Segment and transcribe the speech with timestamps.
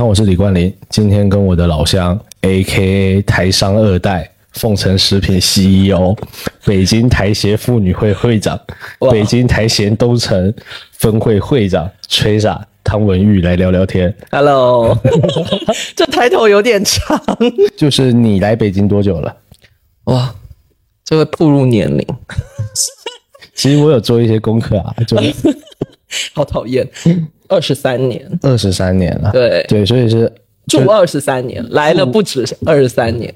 [0.00, 6.16] 看，我是李冠霖，今天跟我的老乡，A.K.A 台商二代，凤城食品 CEO，
[6.64, 8.58] 北京台协妇女会会长，
[9.10, 10.54] 北京台协东城
[10.92, 14.16] 分会会长崔傻汤文玉来聊聊天。
[14.30, 14.96] Hello，
[15.94, 17.22] 这抬头有点长
[17.76, 19.36] 就是你来北京多久了？
[20.04, 20.34] 哇，
[21.04, 22.06] 这会步入年龄，
[23.54, 25.34] 其实我有做一些功课啊，就是
[26.32, 26.88] 好讨厌。
[27.50, 29.30] 二十三年，二十三年了。
[29.32, 30.32] 对对，所以是
[30.68, 33.34] 住二十三年，来了不止二十三年，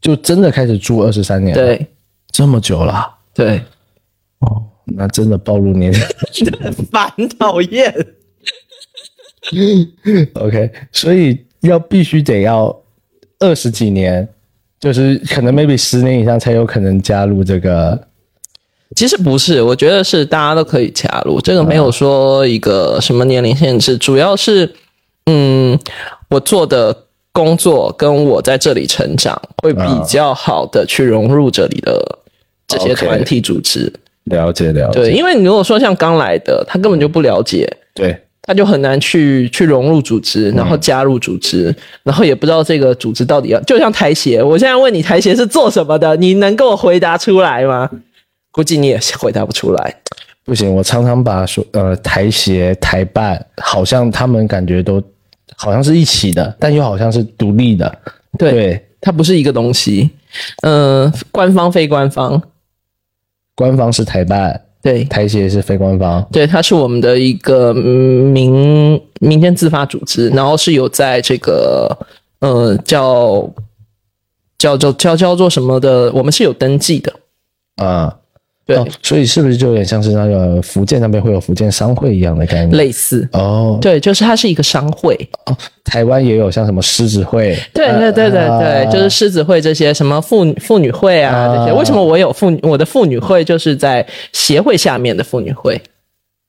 [0.00, 1.84] 就真的开始住二十三年，，对
[2.30, 3.60] 这么久了对，
[4.40, 6.00] 哦，那真的暴露年龄。
[6.92, 7.92] 烦讨厌。
[10.34, 12.74] OK，所以要必须得要
[13.40, 14.28] 二十几年，
[14.78, 18.08] 就是可能 maybe 十年以上才有可能加入这个。
[18.94, 24.74] 其实不是，我觉得是大家都可以加入，这个没有说一个什么年龄限制，主要是，
[25.26, 25.78] 嗯，
[26.30, 26.96] 我做的
[27.32, 32.18] 工作跟我在这里成长，会比较好的去融入这里的
[32.66, 33.92] 这些团体组织。
[34.24, 38.16] 了解了解，对，因为你如果说像刚来的，他根本就不了解，对。
[38.46, 47.88] 他就很难去去融入组织，然后加入组织，然后也不知道这个组织到底要，就像台协，我现在问你台协是做什么的，你能给我回答出来吗？
[48.54, 49.96] 估计你也是回答不出来。
[50.44, 55.02] 不行，我常常把说呃台协、台办，好像他们感觉都
[55.56, 57.98] 好像是一起的，但又好像是独立的。
[58.38, 60.08] 对，对，它不是一个东西。
[60.62, 62.40] 嗯、官方非官方，
[63.56, 66.22] 官方是台办，对台协是非官方。
[66.30, 71.96] 对，它是我们的一个嗯民民间自发组织，然后是有在这个
[72.40, 73.50] 呃叫
[74.58, 77.12] 叫叫叫叫做什么的，我们是有登记的。
[77.76, 78.14] 啊、
[78.66, 82.70] 对，哦所以是不是就有点像是那个福建那边会有福建商会一样的概念？
[82.70, 85.14] 类似，哦，对，就是它是一个商会，
[85.46, 91.72] 哦台湾也有像什么狮子会，对对对对啊对，就是狮子会这些什么妇女妇女会啊这些。
[91.72, 95.80] 为什么我有妇女我的妇女会就是在协会下面的妇女会，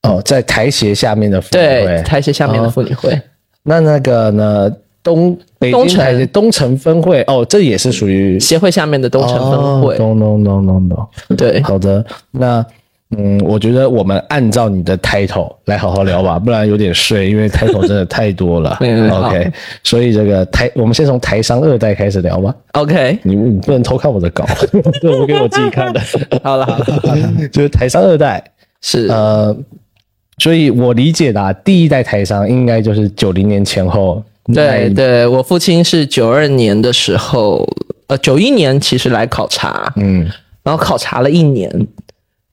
[0.04, 2.04] 哦，在台协下面的妇女对，会。
[2.04, 3.20] 台协下面的妇女会，
[3.64, 4.72] 那那个呢？
[5.04, 11.36] 东北东城京台协东城分会哦，这也是属于协会下面的东城分会，no no no no no，。
[11.36, 12.66] 对，好的，那
[13.16, 18.78] 嗯，我觉得我们按照你的 title 来好好聊吧， 不然有点睡，因为 title 真的太多了。
[18.82, 19.52] OK，
[19.84, 22.54] 所以这个台，我们先从台商二代开始聊吧。
[22.74, 24.44] OK，你你不能偷看我的稿，
[25.02, 26.02] 这我给我自己看的。
[26.44, 28.44] 好了好了，就是台商二代，
[28.82, 29.56] 是呃，
[30.40, 34.22] 所以我理解的、啊、第一代台商应该就是九零年前后。
[34.54, 37.68] 对对，我父亲是九二年的时候，
[38.08, 40.30] 呃，九一年其实来考察，嗯，
[40.64, 41.88] 然后考察了一年，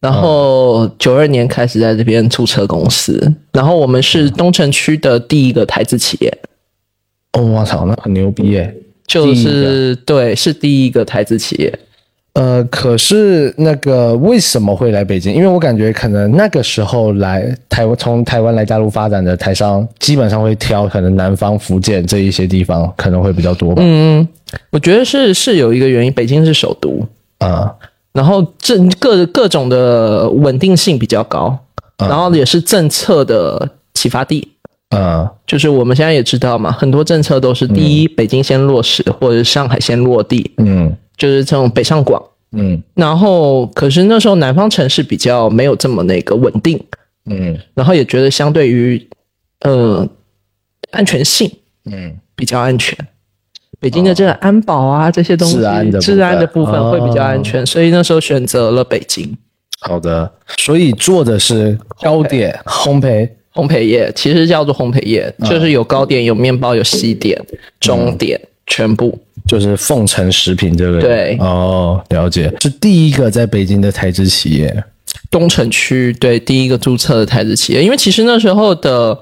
[0.01, 6.39] 然后九二年开始在这边注册公司，然后我们是东城区的第一个台资企业，
[7.33, 8.75] 哦，我操，那很牛逼耶！
[9.07, 11.79] 就是对，是第一个台资企业。
[12.35, 15.35] 呃，可是那个为什么会来北京？
[15.35, 23.83] 因为我感觉可能那个时候来台湾，从台湾来大陆发展的台商，基本上会挑可能南方、福建这一些地方可能会比较多吧。
[23.85, 24.27] 嗯，
[24.71, 27.07] 我觉得是是有一个原因，北京是首都，
[27.39, 27.71] 啊、
[28.15, 31.59] 然后这各各种的稳定性比较高，
[31.99, 34.49] 然后也是政策的启发地。
[34.97, 35.29] 嗯。
[35.47, 42.23] 就是我们现在也知道嘛，很多政策都是第一，北京先落实，或者上海先落地，嗯就是这种北上广。
[42.53, 42.83] 嗯。
[42.95, 46.83] 然后，可是那时候南方城市比较没有这么那个稳定，
[47.27, 47.59] 嗯。
[47.75, 49.09] 然后也觉得相对于
[49.61, 50.09] 呃
[50.91, 51.51] 安全性
[51.85, 52.97] 嗯，比较安全。
[53.81, 56.01] 北京的这个安保啊、这些东西，治安的部分。
[56.01, 59.37] 治安的部分会比较安全，所以那时候选择了北京。
[59.81, 60.31] 好的。
[60.59, 63.83] 所以做的是糕点烘焙，烘焙？
[63.83, 65.51] 业，其实叫做烘焙业，嗯。
[65.51, 67.41] 就是有糕点、有面包、有西点、
[67.81, 69.19] 中点，全部。
[69.47, 71.01] 就是凤城食品这个。
[71.01, 74.85] 对哦，了解，是第一个在北京的台资企业。
[75.31, 79.19] 东城区对第一个注册的台资企业，因为其实那时候的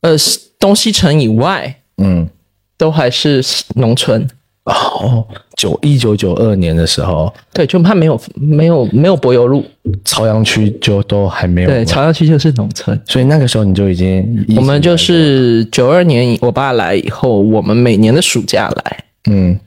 [0.00, 0.16] 呃
[0.58, 2.28] 东西城以外嗯，
[2.76, 3.42] 都还是
[3.74, 4.26] 农村，
[4.64, 5.26] 哦，
[5.56, 9.64] 九一九九二年的时候，对，就怕没有没有没有柏油路，
[10.04, 11.68] 朝阳区就都还没有。
[11.68, 13.00] 对，朝阳区就是农村。
[13.06, 19.58] 所以那个时候你就已经，我们就是九二年我爸来以后，我们每年的暑假来，嗯。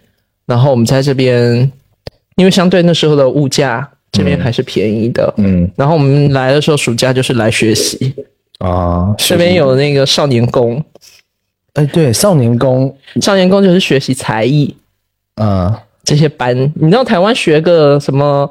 [0.45, 1.71] 然后我们在这边，
[2.35, 5.69] 因为相对那时候的物价这边还是便宜的，嗯。
[5.75, 8.13] 然后我们来的时候暑假就是来学习，
[8.59, 10.83] 啊，这边有那个少年宫，
[11.73, 14.75] 哎对少年宫，少年宫就是学习才艺。
[15.35, 15.83] 啊。
[16.01, 16.57] 这些班。
[16.73, 18.49] 你知道台湾学个什么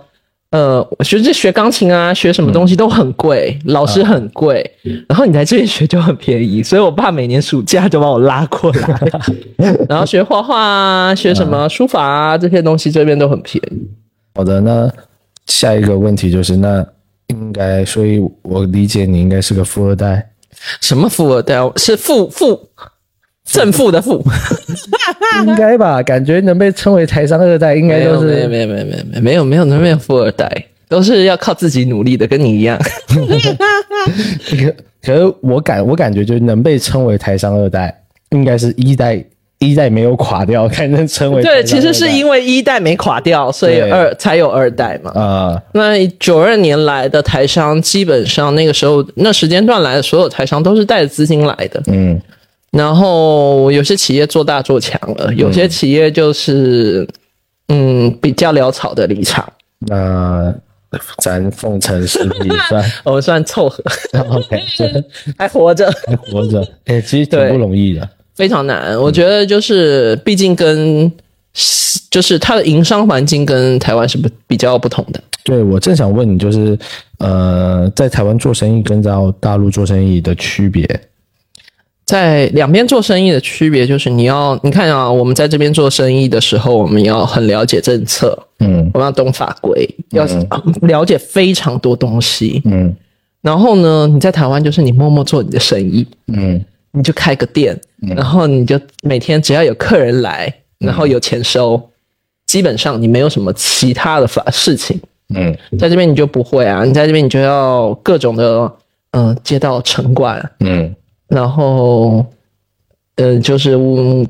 [0.50, 4.64] 呃，我觉得这学钢琴啊，学什么东西都很贵，老师很贵，
[5.06, 9.00] 然后你在这边学就很便宜，所以我爸每年暑假就把我拉过来，
[9.88, 13.86] 然后学画画啊，学什么书法啊，这些东西这边都很便宜。
[14.34, 14.90] 好的，那
[15.46, 16.86] 下一个问题就是，那
[17.26, 20.30] 应该，所以我理解你应该是个富二代。
[20.80, 21.56] 什么富二代？
[21.76, 22.68] 是富富
[23.50, 24.22] 正负的负，
[25.46, 26.02] 应该吧？
[26.02, 32.78] 感觉能被称为财商二代，应该都是没有没有没有没有没有没有没有没有富二代，都是要靠自己努力的，跟你一样。
[35.02, 39.24] 可是我感我感觉就能被称为台商二代，应该是一代
[39.58, 45.10] 一代没有垮掉才能称为对，其实是因为一代没垮掉，所以二才有二代嘛。
[45.12, 51.82] 啊、那九二年来的台商，基本上那个时候那时间段来的所有台商都是带着资金来的。
[51.86, 52.20] 嗯，
[52.70, 57.08] 然后有些企业做大做强了，有些企业就是
[57.68, 59.50] 嗯比较潦草的离场。
[59.80, 60.52] 那
[61.18, 63.82] 咱凤城食品算 我们算凑合
[64.30, 64.60] ，OK，
[65.38, 69.00] 还活着，还活着， 哎，其实挺不容易的，非常难。
[69.00, 71.10] 我觉得就是毕竟跟
[72.10, 75.22] 就是它的营商环境跟台湾是不比较不同的。
[75.44, 76.78] 对我正想问你，就是
[77.18, 79.10] 呃，在台湾做生意跟在
[79.40, 80.84] 大陆做生意的区别。
[82.08, 90.26] 在两边做生意的区别就是，你要你看啊，我们在这边做生意的时候，我们要很了解政策，嗯，我们要懂法规，要
[90.80, 92.96] 了解非常多东西，嗯，
[93.42, 97.78] 然后呢，你在台湾就是你默默做你的生意，嗯，你就开个店，
[98.16, 101.90] 然后你就每天只要有客人来，然后有钱收，
[102.46, 104.98] 基本上你没有什么其他的法事情，
[105.34, 108.72] 嗯，在这边你就不会啊，你在这边你就要各种的，
[109.10, 110.94] 嗯，街道城管，嗯。
[111.28, 112.24] 然后，
[113.16, 113.76] 呃，就是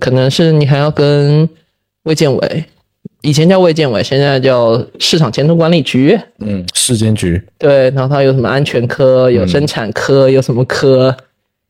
[0.01, 1.49] 可能是你还要跟
[2.03, 2.65] 卫健委，
[3.23, 6.19] 以前叫卫健委，现在叫市场监督管理局。
[6.39, 7.41] 嗯，市监局。
[7.57, 11.17] 对，然后它有什么安全科，有生产科，有什么科，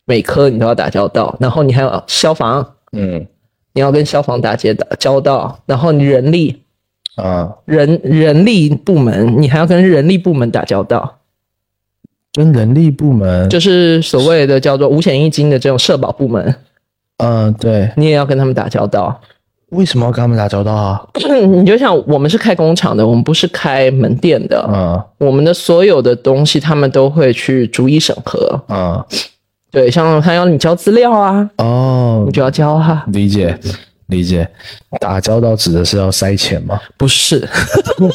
[0.06, 1.36] 每科你都要打交道。
[1.38, 3.26] 然后你还有消防，嗯，
[3.74, 5.60] 你要跟消防打接打交道。
[5.66, 6.62] 然后你人力，
[7.16, 11.17] 啊，人人力部门，你还要跟人力部门打交道。
[12.38, 16.54] 跟人力部门，就是所谓的叫做五险一金的这种社保部门，
[17.16, 19.20] 嗯，对你也要跟他们打交道。
[19.70, 21.02] 为什么要跟他们打交道啊？
[21.50, 29.04] 你就像我们是开工厂的，我们不是开门店的，嗯，我们的所有的东西他们都会去逐一审核，嗯，
[29.72, 33.04] 对，像他要你交资料啊，哦，你就要交哈。
[33.08, 33.58] 理解，
[34.06, 34.48] 理解。
[35.00, 36.78] 打交道指的是要塞钱吗？
[36.96, 37.44] 不是，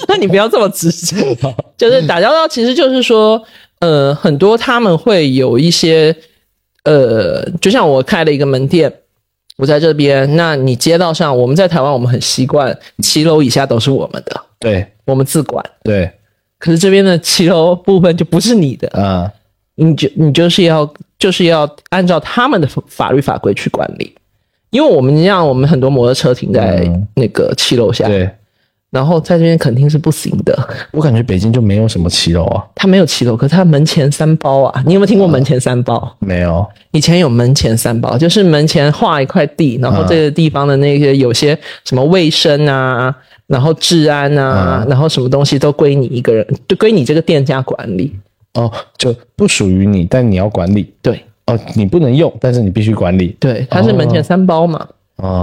[0.08, 1.38] 那 你不要这么直接，
[1.75, 3.44] 就是打交道，其实就是说。
[3.83, 6.15] 呃，很多他们会有一些，
[6.85, 8.91] 呃，就像我开了一个门店，
[9.57, 16.09] 我在这边，那你街道上，我们在台湾，我们很习惯七楼以下都是我们的，对，我们自管，对。
[16.57, 18.88] 可是这边的七楼部分就不是你的。
[18.97, 19.30] 啊，
[19.75, 20.89] 你就你就是要
[21.19, 24.15] 就是要按照他们的法律法规去管理，
[24.69, 28.29] 因为我们让我们很多摩托车停在那个七楼下，对。
[28.94, 30.56] 然后在这边肯定是不行的。
[30.92, 32.63] 我感觉北京就没有什么骑楼啊。
[32.75, 34.84] 它没有骑楼，可是它门前三包啊。
[34.86, 36.16] 你有没有听过门前三包？
[36.19, 36.63] 没有。
[36.92, 43.13] 以前有门前三包，就是门前画一块地，然后这个地方的那些有些什么卫生啊，
[43.48, 48.16] 然后治安啊，然后什么东西都归你一个人，就归你这个店家管理。
[48.54, 50.94] 哦，就不属于你，但你要管理。
[51.01, 51.19] 对。
[51.48, 53.36] 哦，你不能用，但是你必须管理。
[53.38, 54.80] 对，它是门前三包嘛。
[54.80, 54.88] 哦，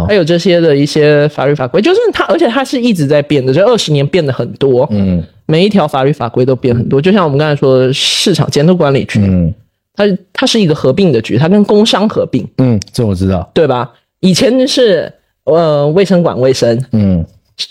[0.06, 4.86] 还有这些的一些法律法规，就是它，而且它是一直在变的，这二十年变得很多。
[4.90, 7.00] 嗯，每一条法律法规都变很多。
[7.00, 9.54] 就像我们刚才说，市场监督管理局，嗯，
[9.94, 12.46] 它它是一个合并的局，它跟工商合并。
[12.58, 13.90] 嗯，这我知道，对吧？
[14.20, 15.10] 以前是
[15.44, 17.24] 呃卫生管卫生，嗯，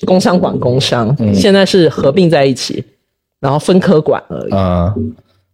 [0.06, 2.84] 工商管工商，现在是合并在一起，
[3.40, 4.52] 然后分科管而已。
[4.52, 4.94] 啊。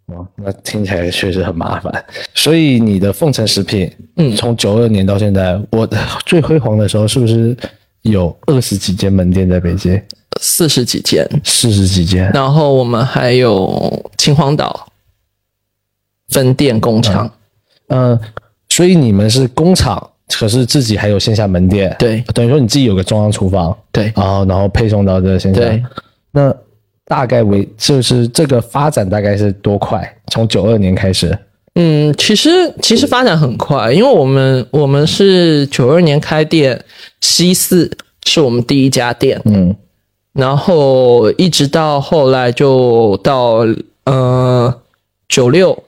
[0.08, 2.06] 哇，那听起来确实很麻烦。
[2.36, 5.88] 所以你的凤城食品，嗯，从九二年到现在，我
[6.28, 7.58] 最辉煌的时候是不是
[8.04, 10.00] 有二十几间门店在北京？
[10.40, 12.30] 四十几间，四十几间。
[12.34, 14.88] 然后我们还有秦皇岛
[16.30, 17.32] 分店工厂，
[17.88, 18.20] 嗯，
[18.70, 25.62] 所以你们是工厂，可是自己还有线下门店，对，等于说你自己有个中央厨房，对，然后然后配送到这个线下，
[26.30, 26.56] 那。
[27.06, 30.18] 大概为就是这个发展大概是多快？
[30.28, 31.38] 从九二年开始，
[31.76, 32.50] 嗯，其实
[32.82, 36.84] 其实发展很快，因为我们我们是九二年开店，
[37.22, 37.90] 西四
[38.26, 39.76] 是我们第一家店，嗯，
[40.34, 43.66] 然后一直到后来就到
[44.06, 44.82] 呃
[45.30, 45.84] 九六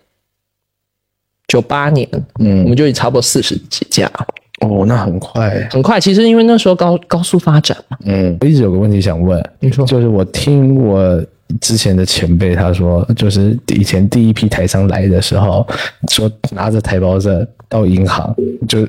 [1.47, 2.07] 九八年，
[2.39, 4.11] 嗯，我们就差不多四十几家。
[4.61, 5.99] 哦，那很快，很快。
[5.99, 7.97] 其实因为那时候高高速发展嘛。
[8.05, 11.23] 嗯，我一直有个问题想问，你说，就是我听我
[11.61, 15.65] 之前的前辈他说，就是以前第一批台商来的时候，
[16.09, 18.35] 说拿着台胞证到银行
[18.67, 18.87] 就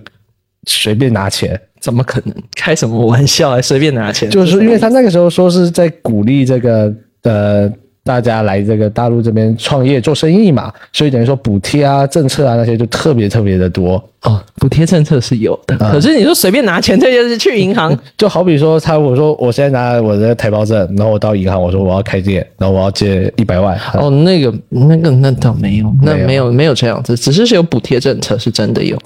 [0.65, 2.35] 随便拿钱，怎么可能？
[2.57, 3.61] 开什么玩笑啊！
[3.61, 7.71] 随便拿钱，就是因为他那个时候说是在鼓励这个呃
[8.09, 14.03] 大家来这个大陆这边创业做生意嘛，所以等于说补贴啊、政策啊那些就特别特别的多。
[14.23, 28.99] 哦，补贴政策是有的，可是你说随便拿钱这件事，去银行 就好比说他我说我现在拿我的台胞证，然后我到银行我说我要开店，然后我要借一百万，哦，那个那个那倒没有，那没有没有没有这样子，只是是有补贴政策，是真的有，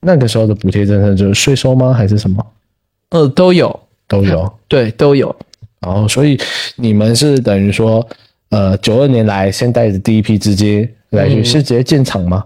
[0.00, 1.94] 那个时候的补贴政策就是税收吗？
[1.94, 2.44] 还是什么
[3.10, 4.52] 呃，都有，都有？
[4.68, 5.34] 对，都有。
[5.80, 6.38] 然后所以
[6.76, 8.06] 你们是等于说，
[8.52, 12.44] 呃，九二年来先带着第一批资金来去，是直接建厂吗？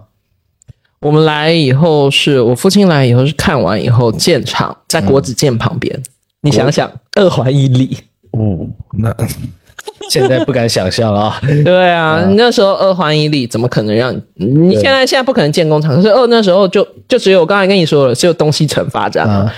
[1.01, 6.01] 我们来以后是我父亲来以后是看完以后建厂在国子监旁边，
[6.41, 7.97] 你想想二环以里，
[8.31, 8.65] 哦，
[8.97, 9.13] 那
[10.09, 11.39] 现在不敢想象啊。
[11.63, 14.45] 对啊，那时候二环以里怎么可能让你？
[14.45, 19.53] 你现在现在不可能建工厂，可是二那时候就就只有我刚才跟你说了，只有东西城发展嘛，啊，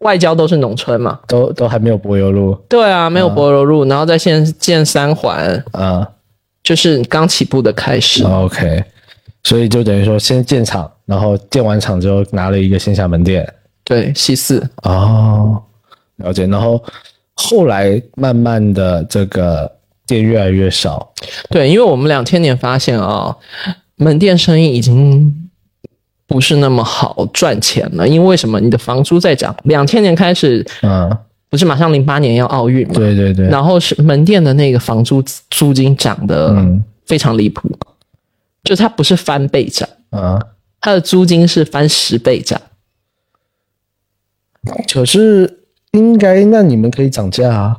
[0.00, 1.18] 外交都是农村嘛。
[1.26, 6.08] 都都还没有柏油路对啊，没有柏油路，然后再建建三环，啊。
[6.64, 8.22] 就是刚起步的开始。
[8.24, 8.84] OK，
[9.44, 13.50] 所以就等于说先建厂，然后建完厂之后拿了一个线下门店。
[13.84, 15.62] 对，西四，哦，
[16.16, 16.46] 了解。
[16.46, 16.82] 然后
[17.32, 19.70] 后来慢慢的这个
[20.06, 21.10] 店越来越少。
[21.48, 23.34] 对，因为我们两千年发现啊、
[23.96, 25.47] 门店生意已经
[26.28, 28.60] 不是那么好赚钱了，因为为什么？
[28.60, 29.56] 你的房租在涨。
[29.64, 31.10] 两千年开始，嗯，
[31.48, 32.94] 不是马上零八年要奥运嘛？
[32.94, 33.48] 对对对。
[33.48, 37.70] 然后是门店的那个房租租金涨得嗯非常离谱，
[38.62, 40.38] 就它不是翻倍涨，啊，
[40.82, 42.60] 它的租金是翻十倍涨。
[44.92, 45.60] 可是
[45.92, 47.76] 应该那你们可以涨价啊。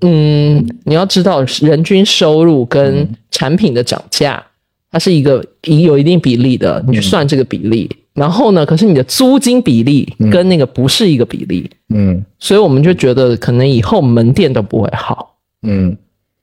[0.00, 4.44] 嗯，你要知道，人均收入跟产品的涨价，
[4.92, 7.90] 它是一个一有一定比例的，你去算这个比例。
[8.14, 12.22] 然后呢，可是你的租金比例跟那个不是一个比例，嗯。
[12.38, 15.96] 所以我们就觉得可能以后门店都不会好，嗯。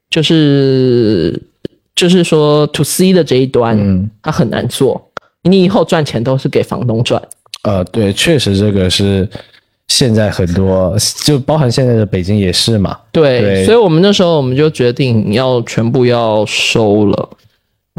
[0.10, 1.40] 就是
[1.96, 5.00] 就是说 to C 的这一端，嗯，它很难做，
[5.44, 7.22] 你以后赚钱都是给房东赚。
[7.62, 9.30] 呃，对，确实这个是
[9.88, 12.98] 现在很多，就包含现在的北京也是嘛。
[13.12, 13.66] 对，对。
[13.66, 17.30] 所以我们那时候我们就决定要全部要收了，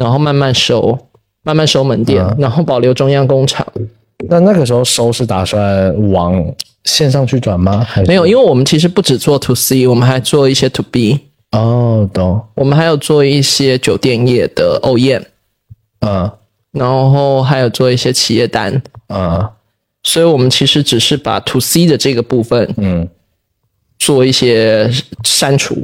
[0.01, 0.97] 然后慢慢收，
[1.43, 2.35] 慢慢收门店，嗯。
[2.39, 3.65] 然后保留中央工厂。
[4.27, 6.43] 那那个时候收是打算往
[6.85, 7.85] 线上去转吗？
[7.87, 8.07] 还是？
[8.07, 11.19] 没有，因为我们其实不只做 to C，我们还做一些 to B，
[11.51, 15.23] 哦，懂，我们还有做一些酒店业的 OEM，
[15.99, 16.31] 嗯。
[16.71, 19.47] 然后还有做一些企业单，嗯。
[20.03, 23.07] 所以我们其实只是把 to C 的这个部分嗯，
[23.99, 24.89] 做一些
[25.23, 25.83] 删除。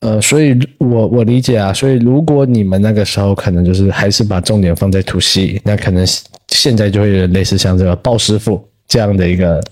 [0.00, 6.04] 呃，所以我我理解啊，所以如果你们那个时候可能就是还是把重点放在 to C，那可能
[6.48, 9.62] 现在就会有类似像这个鲍师傅这样的一个，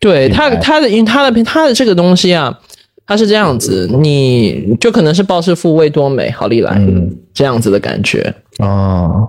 [0.00, 2.58] 对品牌它它的因为它的他的这个东西啊，
[3.06, 7.16] 它是这样子，你就可能是鲍师傅、味多美、好利来、嗯。
[7.34, 8.34] 这样子的感觉。
[8.58, 9.28] 哦，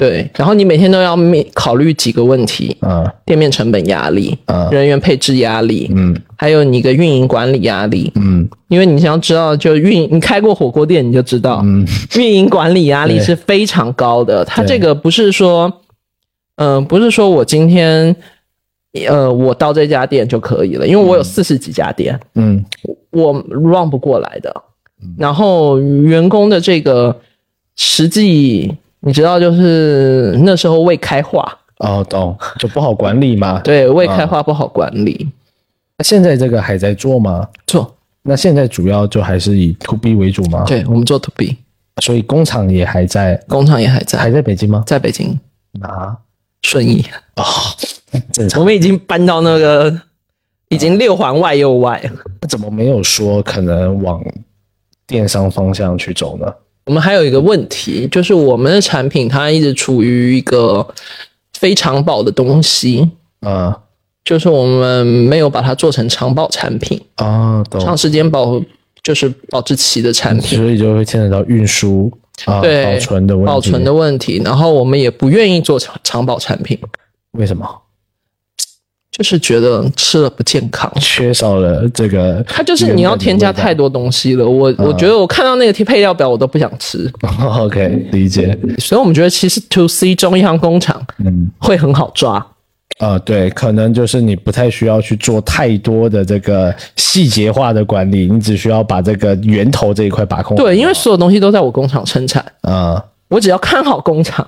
[0.00, 3.06] 对，然后你每天都要面考虑几个问题：嗯。
[3.26, 4.66] 店面成本压力、嗯。
[4.70, 6.16] 人员配置压力，嗯。
[6.38, 8.10] 还有你的运营管理压力。
[8.14, 8.48] 嗯。
[8.68, 11.86] 因为你想要知道，就运你开过火锅店，你就知道，嗯。
[12.16, 14.42] 运营管理压力是非常高的。
[14.42, 15.70] 它这个不是说，
[16.56, 18.16] 嗯、不是说我今天，
[19.06, 22.64] 呃，我到这家店就可以了，因为我有四十几家店，嗯。
[23.10, 24.50] 我 run 不过来的。
[25.18, 27.20] 然后员工的这个
[27.76, 33.58] 实际，你知道，就是那时候未开化，哦，懂，就不好管理嘛。
[33.64, 35.28] 对，未开化不好管理。
[35.96, 37.48] 那现在这个还在做吗？
[37.66, 41.56] 做，那现在主要就还是以 to B 为主吗？，对我们做 to B，
[42.02, 44.84] 所以工厂也还在，工厂也还在，还在北京吗？
[44.86, 45.38] 在北京
[45.80, 46.16] 啊，
[46.62, 47.04] 顺义。
[47.36, 47.44] 哦，
[48.32, 48.64] 正常我。
[48.66, 49.98] 们已经搬到那个
[50.68, 52.10] 已经六环外又外了。
[52.48, 54.22] 怎么没有说可能往
[55.06, 56.52] 电商方向去走呢？
[56.86, 60.86] 我们还有一个问题，就是我们的产品它一直处于一个
[61.54, 63.10] 非常保的东西，
[63.40, 63.78] 啊
[64.24, 67.80] 就是我们没有把它做成长保产品，啊，懂。
[67.80, 68.60] 长时间保
[69.02, 70.58] 就是保质期的产品。
[70.58, 72.12] 所以就会牵扯到运输
[72.44, 73.46] 啊、对保存的问题。
[73.46, 76.78] 保存的问题，然后我们也不愿意做长长保产品，
[77.32, 77.66] 为什么？
[79.10, 80.90] 就是觉得吃了不健康。
[81.00, 87.10] 缺少了这个，它就是你要添加太多东西了，我我觉得我看到那个配料表我都不想吃，
[87.58, 88.56] OK 理解。
[88.78, 92.44] 所以我们觉得其实 to C 中央工厂嗯会很好抓。
[92.98, 100.62] 呃，对，可能就是你不太需要去做太多的这个细节化的管理，你只需要把这个源头这一块把控好。
[100.62, 104.46] 对，因为所有东西都在我工厂生产，嗯我只要看好工厂，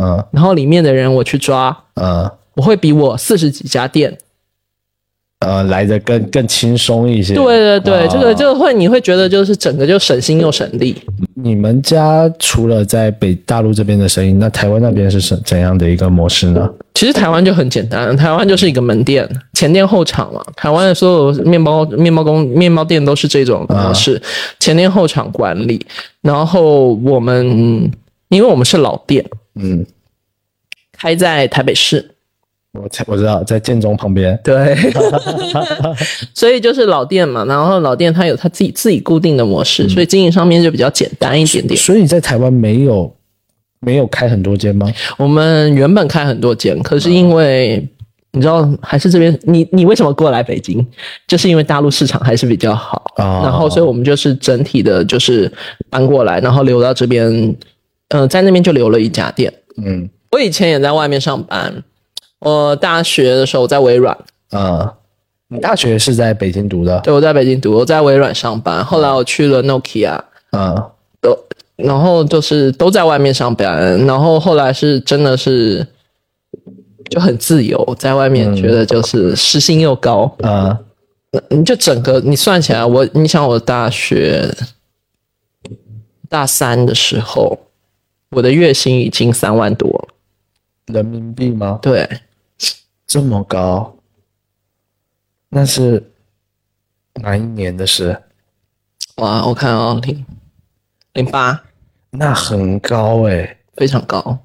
[0.00, 4.18] 嗯然后里面的人我去抓，嗯我会比我四十几家店。
[5.38, 7.32] 呃，来的更更轻松一些。
[7.32, 10.96] 对对对，啊这个就会你会觉得就是整个就省心又省力。
[11.34, 16.68] 你们家除了在北大陆这边的生意，那台湾那边是怎怎样的一个模式呢？
[16.94, 20.44] 其实台湾就很简单，台湾就是一个门店，前店后厂嘛。
[20.56, 24.20] 台湾的所有面包面包工面包店都是这种模式，
[24.58, 25.86] 前店后厂管理。
[26.20, 27.88] 然后我们
[28.30, 29.24] 因为我们是老店，
[29.54, 29.86] 嗯，
[30.90, 32.16] 开在台北市，
[32.72, 34.38] 我才我知道，在建中旁边。
[34.44, 34.76] 对，
[36.34, 37.44] 所以就是老店嘛。
[37.44, 41.78] 然后老店它有它自己自己固定的模式，所以经营上面就比较简单一点点。
[41.78, 43.12] 所以在台湾没有
[43.80, 44.92] 没有开很多间吗？
[45.16, 47.84] 我们原本开很多间，可是因为
[48.32, 50.86] 你知道，还是这边你你为什么过来北京？
[51.26, 55.50] 就是因为大陆市场还是比较好，哦然后所以我们就是整体的，就是
[55.88, 57.56] 搬过来，然后留到这边，
[58.08, 59.52] 嗯、在那边就留了一家店。
[59.82, 61.82] 嗯我以前也在外面上班，
[62.40, 64.16] 我大学的时候在微软，
[64.50, 64.94] 啊、
[65.48, 67.00] 你大学是在北京读的？
[67.00, 70.90] 对我在北京读，我在微软上班，后来我去了 Nokia，啊、
[71.20, 71.36] 都
[71.76, 75.86] 然后就是都在外面上班，然后后来是真的是
[77.08, 80.78] 就很自由，在外面觉得就是时薪又高，啊、
[81.50, 84.48] 你就整个你算起来，我你想我大学
[86.28, 87.58] 大三的时候，
[88.30, 91.78] 我的月薪已经三万多了，人民币吗？
[91.80, 92.08] 对，
[93.08, 93.96] 这么高？
[95.48, 96.12] 那是
[97.14, 98.22] 哪一年的事？
[99.16, 100.26] 哇，我看啊、零
[101.14, 101.64] 零八
[102.10, 104.38] 那很高哎、非常高，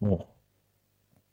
[0.00, 0.26] 哦，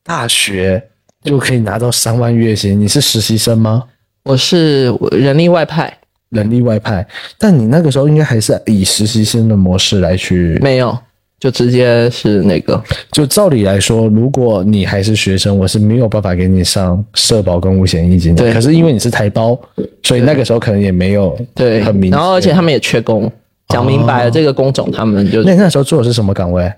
[0.03, 0.91] 大学
[1.24, 3.89] 就可以拿到三万月薪，你是实习生吗？
[4.21, 5.98] 我是人力外派，
[6.29, 7.07] 人力外派，
[7.39, 10.59] 但你那个时候应该还是以实习生的模式来去。
[10.62, 10.95] 没有，
[11.39, 12.81] 就直接是那个。
[13.12, 18.43] 就照理来说，如果你还是学生，我是没有办法给你上社保跟五险一金的。
[18.43, 19.60] 对可是因为你是台胞，
[20.03, 22.18] 所以那个时候可能也没有对，很明确。
[22.18, 23.31] 然后而且他们也缺工，
[23.70, 26.72] 讲明白了，这个工种他们就那你那时候做的是什么岗位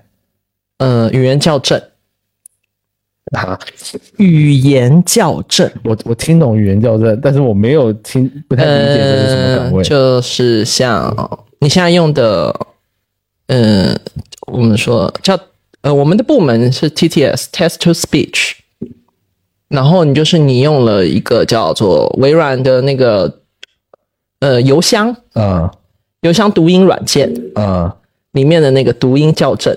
[0.78, 1.82] 呃语言校正，
[3.32, 3.60] 啊？
[4.18, 9.78] 语言校正，我我听懂语言校正，但是我没有听不太理解这是什么岗位。
[9.80, 12.56] 呃就是像你现在用的，
[13.48, 13.98] 嗯、
[14.52, 15.40] 我们说叫
[15.82, 18.52] 呃，我们的部门是 TTS Test to Speech，
[19.68, 23.40] 然后你就是你用了一个叫做微软的那个
[24.40, 25.16] 呃邮箱。
[25.34, 25.70] 嗯
[26.22, 27.92] 邮箱读音软件，嗯
[28.34, 29.76] 里面的那个读音校正，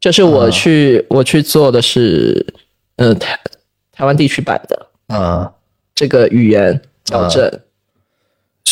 [0.00, 2.44] 就是我去、我去做的是，
[2.96, 3.38] 呃台
[3.92, 5.48] 台湾地区版的嗯，
[5.94, 7.48] 这个语言校正，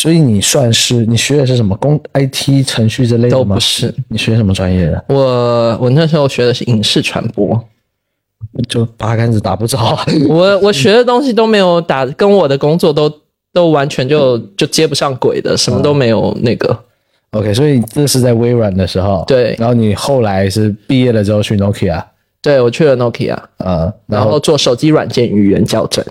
[0.01, 3.59] 所以你算是你学的是什么工 IT 程序之类的吗都不？
[3.59, 3.93] 是。
[4.07, 5.05] 你学什么专业的？
[5.09, 7.63] 我我那时候学的是影视传播，
[8.67, 10.03] 就八竿子打不着啊。
[10.27, 13.13] 我我学的东西都没有打，跟我的工作都
[13.53, 16.75] 都完全就就接不上轨的，什么都没有那个。
[17.33, 22.03] OK，所以这是在微软的时候，对然后你后来是毕业了之后去 Nokia，
[22.41, 26.03] 对我去了 Nokia，啊、然后做手机软件语言校正。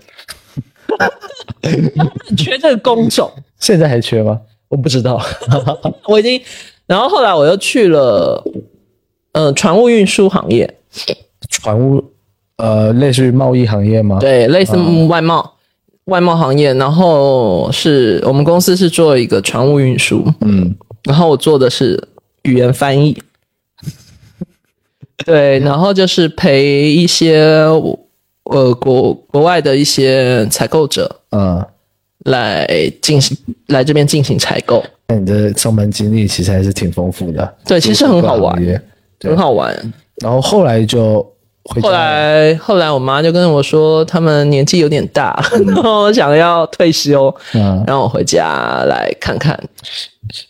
[1.62, 4.40] 很缺这个工种，现在还缺吗？
[4.68, 5.20] 我不知道，
[6.06, 6.40] 我已经，
[6.86, 8.42] 然后后来我又去了，
[9.32, 10.72] 呃，船务运输行业，
[11.48, 12.02] 船务，
[12.56, 14.76] 呃，类似于贸易行业吗？，对，类似
[15.08, 15.54] 外贸、
[16.04, 20.72] 外贸行业，然后是我们公司是做一个船务运输，嗯，
[21.04, 22.00] 然后我做的是
[22.42, 23.20] 语言翻译，
[25.26, 27.66] 对，然后就是陪一些
[28.50, 31.64] 呃国国外的一些采购者嗯，
[32.26, 32.66] 来
[33.00, 33.36] 进行
[33.68, 38.82] 来这边进行采购，那你的上班经历其实还是挺丰富的，对，其实很好玩
[39.20, 39.92] 很好玩。
[40.22, 41.26] 然后后来就
[41.80, 49.58] 后来后来我妈就跟我说，他们年纪有点大， 然后想要退休，嗯，让我回家来看看。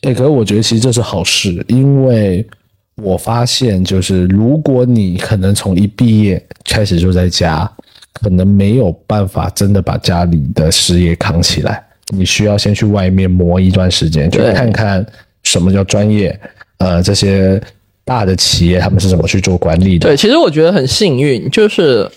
[0.02, 2.44] 哎、可是我觉得其实这是好事，因为
[2.96, 7.70] 我发现就是如果你可能从一毕业开始就在家，
[8.12, 15.04] 可能没有办法真的把家里的事业扛起来，你需要先去外面磨一段时间，去看看
[15.42, 16.38] 什么叫专业，
[16.78, 17.60] 呃，这些
[18.04, 20.08] 大的企业他们是怎么去做管理的。
[20.08, 22.08] 对，其实我觉得很幸运，就是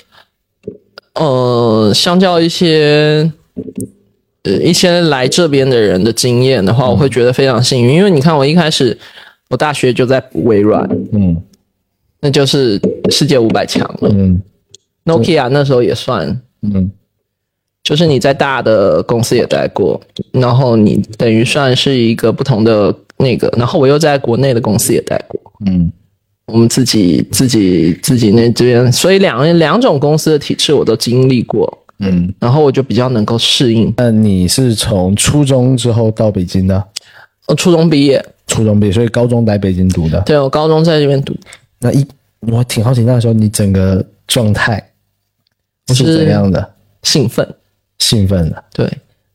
[1.15, 3.31] 呃，相较一些
[4.43, 8.97] 呃一些来这边的人的经验的话，我会觉得非常幸运，因为你看我一开始
[9.49, 11.41] 我大学就在微软，嗯。
[12.25, 12.79] 那就是
[13.09, 14.09] 世界五百强了。
[14.13, 14.41] 嗯
[15.05, 16.91] ，Nokia 那时候也算，嗯
[17.83, 19.99] 就是你在大的公司也待过，
[20.31, 25.91] 然后你等于算是一个不同的那个，然后我又在国内的公司也待过，嗯
[26.45, 32.33] 我们自己自己自己那这边，所以两两种公司的体制我都经历过，嗯。
[32.37, 33.93] 然后我就比较能够适应。
[33.95, 36.83] 那你是从初中之后到北京的？
[37.47, 40.19] 我初中毕业，初中毕业，所以高中来北京读的。
[40.21, 41.33] 对我高中在这边读，
[41.79, 42.05] 那一
[42.41, 44.85] 我挺好奇，那时候你整个状态
[45.87, 46.73] 是是怎样的？
[47.03, 47.47] 兴奋，
[47.99, 48.63] 兴奋的？
[48.73, 48.85] 对，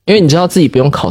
[0.06, 1.10] 因为你知道自己不用考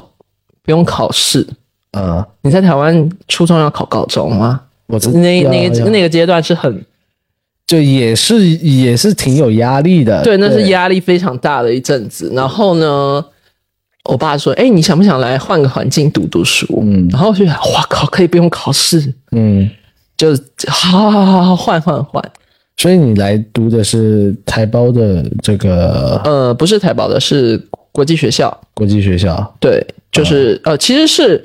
[0.64, 1.46] 不用考试，
[1.92, 4.62] 嗯，你在台湾初中要考高中吗？
[4.88, 6.84] 我知那那个那个阶段是很
[7.66, 10.24] 就也是也是挺有压力的。
[10.24, 12.32] 对，那是压力非常大的一阵子。
[12.34, 13.24] 然后呢，
[14.06, 19.70] 我爸说：“哎，你想不想来换个环境读读书？”嗯然后我就想，哇靠，可以不用考试，嗯，
[20.16, 20.34] 就
[20.70, 22.32] 好好好好换换换。
[22.78, 27.60] 所以你来读的是台胞的这个呃，不是台胞的，是
[27.92, 28.56] 国际学校。
[28.76, 29.56] 国际学校。
[29.60, 31.44] 对，就是、呃，其实是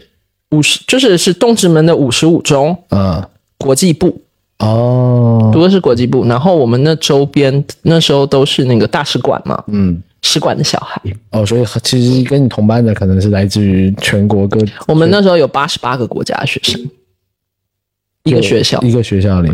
[0.51, 4.21] 五十，就是是东直门的五十五中嗯，国际部，
[4.59, 6.27] 哦，读的是国际部。
[6.27, 11.01] 然后我们那周边那时候都是那个大使馆嘛，嗯，使馆的小孩。
[11.31, 16.79] 哦，所以其实跟你同班的可能是来自于全国各我们那时候有八十八个国家的学生，
[18.25, 18.79] 一个学校。
[18.83, 19.51] 一个学校里。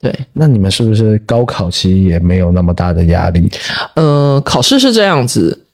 [0.00, 3.50] 对，那你们是不是高考其实也没有那么大的压力？
[3.94, 5.64] 呃，考试是这样子，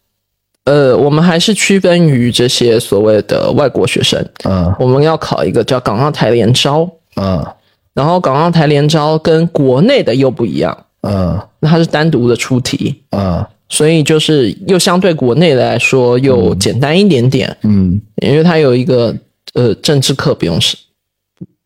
[0.64, 7.44] 呃，我们还是区分于这些所谓的外国学生，嗯我们要考一个叫港澳台联招，嗯
[7.92, 18.00] 然后港澳台联招跟国内的又不一样，嗯那它是单独的出题，嗯所以就是又相对国内来说又简单一点点，嗯。
[18.22, 19.14] 因为它有一个
[19.52, 20.76] 呃政治课不用是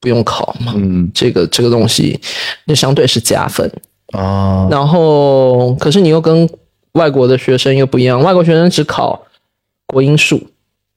[0.00, 2.20] 不用考嘛，嗯这个这个东西
[2.66, 3.70] 那相对是加分。
[4.12, 6.48] 啊然后，可是你又跟
[6.92, 9.22] 外国的学生又不一样，外国学生只考
[9.86, 10.40] 国英数，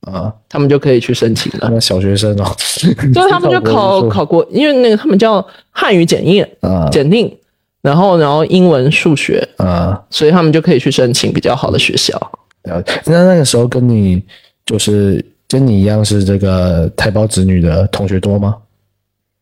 [0.10, 1.70] 啊，他们就可以去申请了。
[1.74, 2.56] 那小学生哦，
[3.14, 7.38] 就他们就考 考国，因为那个他们叫汉语检验啊检定，
[7.82, 12.18] 然后然后英文、数学，啊，所以他们就可以去申请比较好的学校。
[12.64, 12.94] 了解。
[13.06, 14.24] 那那个时候跟你
[14.66, 18.56] 就是跟你一样是这个台胞子女的同学多吗？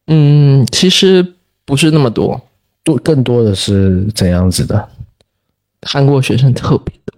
[0.09, 1.25] 嗯，其实
[1.65, 2.41] 不是那么多，
[2.83, 4.89] 多更多的是怎样子的？
[5.83, 7.15] 韩国学生特别多。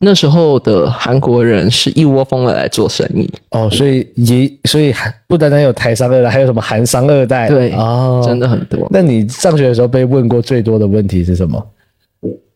[0.00, 7.48] 那时候的韩国人是一窝蜂的来做生意，哦，所以也所以还不单单有台商二代，还有什么韩商二代？
[7.48, 8.86] 对哦，真的很多。
[8.90, 11.66] 那你上学的时候被问过最多的问题是什么？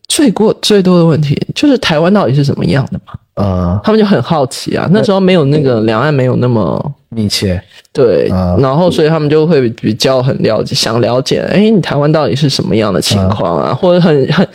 [0.08, 3.14] 最过最多的问题就是台湾到底是什么样的嘛？
[3.40, 4.88] 啊、他们就很好奇啊。
[4.92, 7.60] 那时候没有那个两岸没有那么密切
[7.92, 13.74] 对，啊然后所以他们就会比较很了解，想了解，哎，你台湾到底是什么样的情况啊？
[13.74, 14.46] 或者很很。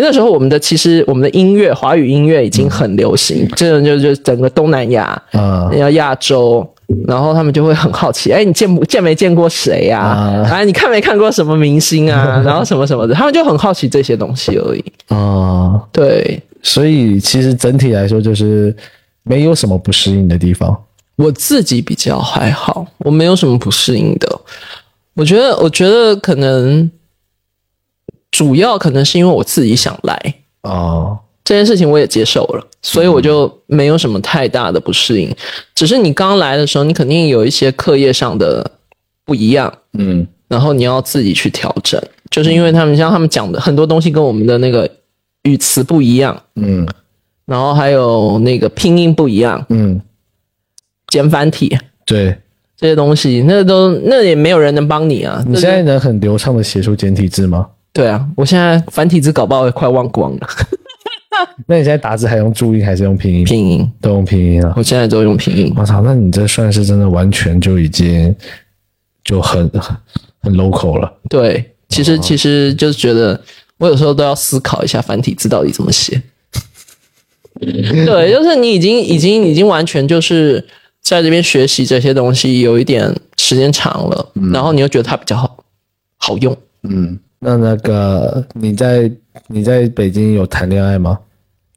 [0.00, 6.64] 那时候我们的其实我们的音乐华语音乐已经很流行，这种就就整个东南亚，啊要亚洲，
[7.06, 10.42] 然后他们就会很好奇， 哎，你见不见没见过谁呀、啊？
[10.50, 12.40] 啊你看没看过什么明星啊？
[12.44, 14.84] 然后什么什么的，他们就很好奇这些东西而已。
[15.08, 18.74] 啊、对所以其实整体来说就是
[19.22, 20.76] 没有什么不适应的地方。
[21.16, 24.40] 我自己比较还好，我没有什么不适应的。
[25.14, 26.88] 我觉得，我觉得可能
[28.30, 31.18] 主要可能是因为我自己想来哦，
[31.48, 35.34] 这件事情，我也接受了，所以我就没有什么太大的不适应。
[35.74, 38.70] 只是你刚来的时候，你肯定有一些课业上的
[39.24, 41.98] 不一样，嗯然后你要自己去调整，
[42.30, 44.86] 就是因为他们像他们讲的很多东西跟我们的那个
[45.44, 46.86] 语词不一样，嗯
[47.46, 49.98] 然后还有那个拼音不一样，嗯，
[51.06, 52.36] 简繁体对
[52.76, 55.42] 这些东西，那都那也没有人能帮你啊。
[55.46, 57.66] 你现在能很流畅的写出简体字吗？
[57.94, 60.46] 对啊，我现在繁体字搞不好也快忘光了，
[61.66, 63.44] 那你现在打字还用注音还是用拼音？
[63.44, 64.72] 拼音，都用拼音啊！
[64.76, 65.72] 我现在都用拼音。
[65.76, 68.34] 我操，那你这算是真的完全就已经
[69.24, 69.96] 就很很
[70.40, 71.12] 很 local 了。
[71.28, 73.40] 对，其实其实就是觉得
[73.78, 76.20] 我有时候都要思考一下繁体字到底怎么写。
[77.60, 80.64] 对，就是你已经已经已经完全就是
[81.00, 85.64] 在这边学习这些东西，有一点时间长了，然后你又觉得它比较好
[86.18, 86.56] 好用。
[86.82, 89.10] 嗯，那那个你在
[89.48, 91.18] 你在北京有谈恋爱吗？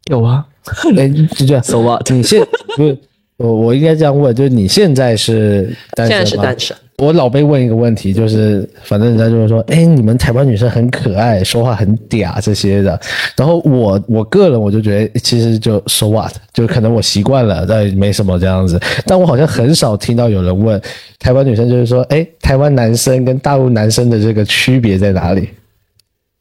[0.09, 0.45] 有啊
[0.97, 1.63] 哎，就这样。
[1.63, 2.09] ，so what？
[2.11, 2.97] 你现不是
[3.37, 6.43] 我我应该这样问，就是你现在是单现在身吗？
[6.43, 6.77] 是单身。
[6.97, 12.99] 我老被问一个问题，就是反正人家就会说，哎，你们台湾女生很可爱，说话很嗲这些的。
[13.35, 18.79] 然后我我个人我就觉得，其实就 so what，就可能我习惯了，但没什么这样子。
[19.07, 20.79] 但我好像很少听到有人问
[21.17, 25.49] 台湾女生，就是说，哎，台湾男生跟大陆男生的这个区别在哪里？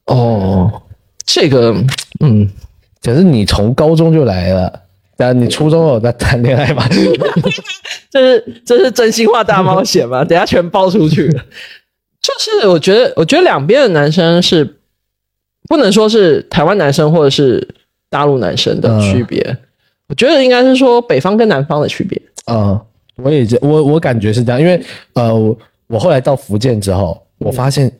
[0.05, 0.71] 哦，
[1.25, 1.75] 这个，
[2.21, 2.47] 嗯，
[3.03, 4.83] 可是你从高中就来了，
[5.17, 6.87] 那你初中有在谈恋爱吗？
[8.11, 10.23] 这是这是真心话大冒险吗？
[10.27, 11.43] 等下全爆出去了。
[12.21, 14.79] 就是我觉得，我觉得两边的男生是
[15.69, 17.67] 不能说是台湾男生或者是
[18.11, 19.57] 大陆男生的区别，
[20.09, 22.21] 我觉得应该是说北方跟南方的区别。
[22.47, 22.79] 嗯，
[23.17, 24.83] 我也觉我我感觉是这样，因为
[25.15, 27.91] 呃，我我后来到福建之后，我发现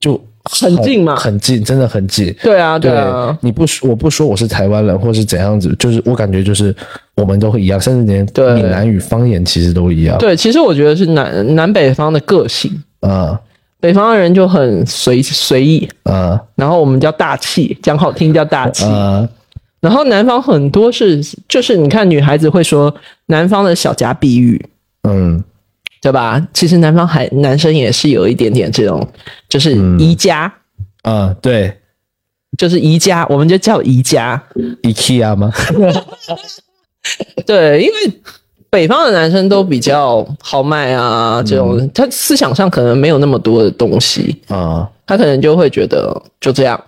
[0.00, 0.18] 就
[0.50, 1.16] 很近嘛。
[1.16, 2.34] 很近，真的很近。
[2.42, 6.74] 对啊，对对啊，，你不说我不说我是台湾人或是怎样子，就是我感觉就是
[7.14, 8.54] 我们都会一样，甚至连对。
[8.54, 10.16] 闽南语方言其实都一样。
[10.18, 13.40] 对，其实我觉得是南南北方的个性，啊。
[13.78, 16.40] 北方的人就很随随意，啊。
[16.54, 18.84] 然后我们叫大气，讲好听叫大气。
[18.84, 19.28] 啊。
[19.80, 22.92] 然后南方很多是，就是你看女孩子会说
[23.26, 24.60] 南方的小家碧玉，
[25.06, 25.44] 嗯
[26.06, 26.40] 对吧？
[26.52, 29.04] 其实南方还男生也是有一点点这种，
[29.48, 30.52] 就是宜家，
[31.02, 31.76] 啊，对
[32.56, 34.40] 就是宜家，我们就叫宜家。
[34.84, 35.52] ，IKEA 吗？
[37.44, 38.20] 对，因为
[38.70, 46.80] 北方的男生都比较豪迈啊，这种、他思想上可能没有那么多的东西，啊，他可能就会觉得就这样。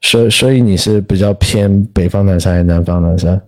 [0.00, 3.40] 所以所以你是比较偏北方男生还是南方男生？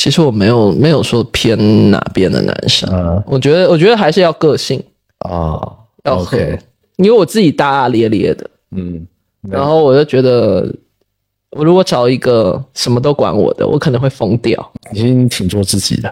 [0.00, 4.82] 其实我没有没有说偏哪边的男生，啊我觉得我觉得还是要个性。
[5.18, 5.60] 啊
[6.04, 6.58] 要合，OK，
[6.96, 9.06] 因为我自己大大咧咧的，嗯，
[9.42, 10.74] 然后我就觉得，
[11.50, 14.72] 我如果找一个什么都管我的，我可能会疯掉。
[14.94, 16.10] 其实你挺做自己的。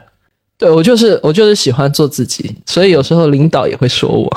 [0.59, 4.31] 对我就是我就是喜欢做自己，所以有时候领导也会说我，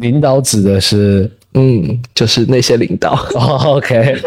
[0.00, 1.30] 领导指的是？
[1.54, 3.12] 嗯，就是那些领导。
[3.36, 4.20] 哦，OK，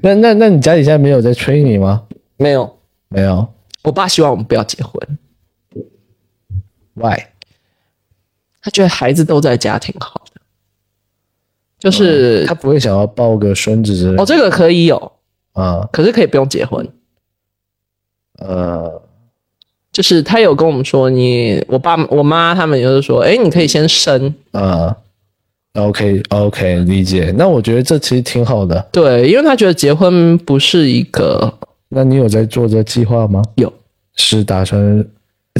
[0.00, 2.02] 那那那你家里现在没有在催你吗？
[2.36, 2.72] 没有。
[3.10, 3.46] 没有。
[3.82, 5.18] 我爸希望我们不要结婚
[6.94, 7.18] ，，Why？
[8.62, 10.40] 他觉得孩子都在家挺好的，
[11.78, 15.12] 就是、他不会想要抱个孙子之类哦，这个可以有，
[15.52, 15.86] 啊。
[15.92, 16.88] 可是可以不用结婚。
[18.38, 19.02] 呃。
[19.92, 24.96] 就是他有跟我们说你，我爸我妈他们就是说，哎，你可以先生，啊
[25.74, 27.34] ，OK OK，理解。
[27.36, 28.80] 那我觉得这其实挺好的。
[28.92, 31.52] 对，因为他觉得结婚不是一个
[31.90, 33.42] 那你有在做这计划吗？
[33.56, 33.70] 有
[34.16, 35.04] 是打算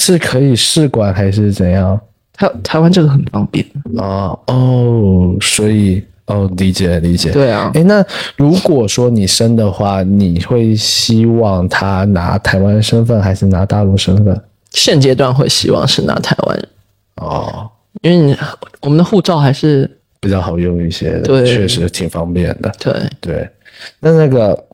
[0.01, 2.01] 是可以试管还是怎样？
[2.33, 3.67] 台台湾这个很方便，
[3.99, 7.31] 啊哦，所以哦，理解理解。
[7.33, 8.03] 对啊，哎，那
[8.37, 14.41] 如果说你生的话，你会希望他拿台湾身份还是拿大陆身份？
[14.71, 16.69] 现阶段会希望是拿台湾人，
[17.17, 17.69] 哦，
[18.03, 18.37] 因为你
[18.81, 19.91] 我们的护照还是
[20.21, 22.73] 比较好用一些的，对确实挺方便的。
[22.79, 23.51] 对，对，
[23.99, 24.65] 那那个，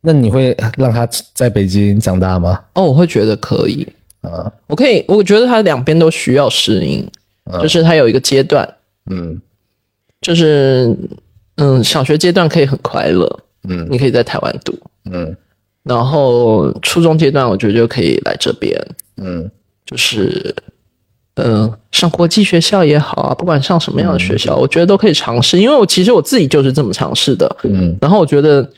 [0.00, 2.60] 那你会让他在北京长大吗？
[2.74, 3.86] 哦，我会觉得可以，
[4.22, 7.06] 啊，我可以，我觉得他两边都需要适应，
[7.60, 8.68] 就是他有一个阶段，
[9.10, 9.40] 嗯。
[10.20, 10.94] 就是
[11.56, 13.86] 嗯，小学阶段可以很快乐，嗯。
[13.90, 14.78] 你可以在台湾读，
[15.10, 15.34] 嗯。
[15.82, 18.78] 然后初中阶段我觉得就可以来这边，
[19.16, 19.50] 嗯。
[19.86, 20.54] 就是
[21.34, 28.70] 嗯、呃上国际学校也好啊，不管上什么样的学校，我觉得都可以尝试，因为我其实我自己就是这么尝试的，嗯，然后我觉得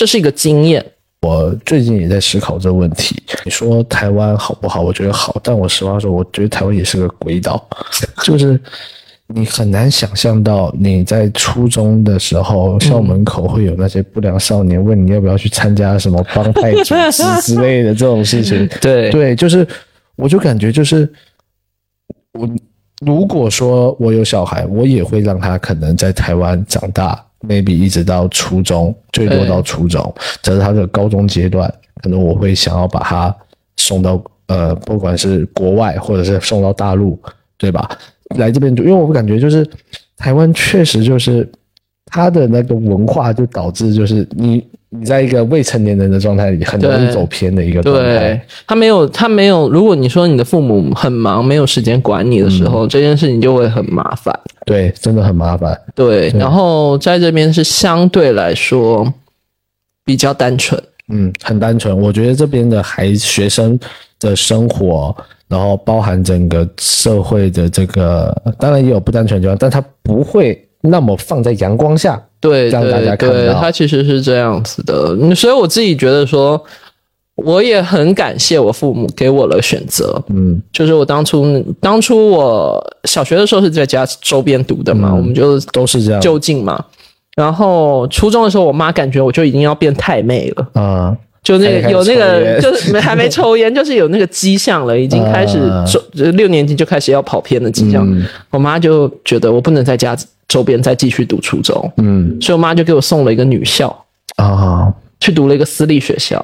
[0.00, 0.82] 这是一个经验，
[1.20, 3.22] 我最近也在思考这个问题。
[3.44, 4.80] 你说台湾好不好？
[4.80, 7.68] 我觉得好，但我实话说，我觉得台湾也是个鬼岛，
[8.24, 8.58] 就是
[9.26, 18.66] 你很难想象到你在初中的时候，校门口会有那些不良少年问你要不要去参加什么帮派组织之类的这种事情。
[18.80, 19.68] 对对，就是
[20.16, 21.06] 我就感觉就是
[22.32, 22.48] 我
[23.04, 31.72] 如果说我有小孩，我也会让他可能在台湾长大，maybe 一直到初中，最多到初中，这是他的高中阶段，
[32.02, 33.34] 可能我会想要把他
[33.76, 37.18] 送到呃，不管是国外或者是送到大陆，
[37.56, 37.88] 对吧？
[38.36, 39.68] 来这边读，因为我感觉就是
[40.16, 41.50] 台湾确实就是
[42.06, 48.02] 他的那个文化，就导致就是你你在一个未成年人的状态里，很容易走偏的一个状态。
[48.02, 49.70] 对他没有，他没有。
[49.70, 54.36] 如果你说你的父母很忙，没有时间管你的时候，这件事情就会很麻烦。
[54.66, 55.80] 对，真的很麻烦。
[55.94, 59.06] 对，然后在这边是相对来说
[60.04, 60.82] 比较单纯。
[61.12, 61.96] 嗯，很单纯。
[61.96, 63.78] 我觉得这边的孩学生
[64.18, 72.20] 的生活，然后包含整个社会的这个，当然也有不单纯的地方，但他不会那么放在阳光下。
[72.40, 76.58] 对让大家对看到对，他其实是这样子的，嗯所以我自己觉得说，
[77.34, 80.18] 我也很感谢我父母给我了选择。
[80.28, 86.20] 嗯就是我当初当初我小学的时候是在家周边读的嘛，我们就都是这样。
[86.20, 86.82] 就近嘛。
[87.36, 98.06] 然后初中的时候，我妈感觉我就已经要变太妹了，啊、就那个有那个就是没还没抽烟， 就是有那个迹象了，已经开始就六年级就开始要跑偏的迹象。
[98.10, 100.16] 嗯我妈就觉得我不能在家
[100.50, 103.86] 周边再继续读初中，嗯所以我妈就给我送了一个女校，
[104.34, 106.36] 啊，去读了一个私立学校，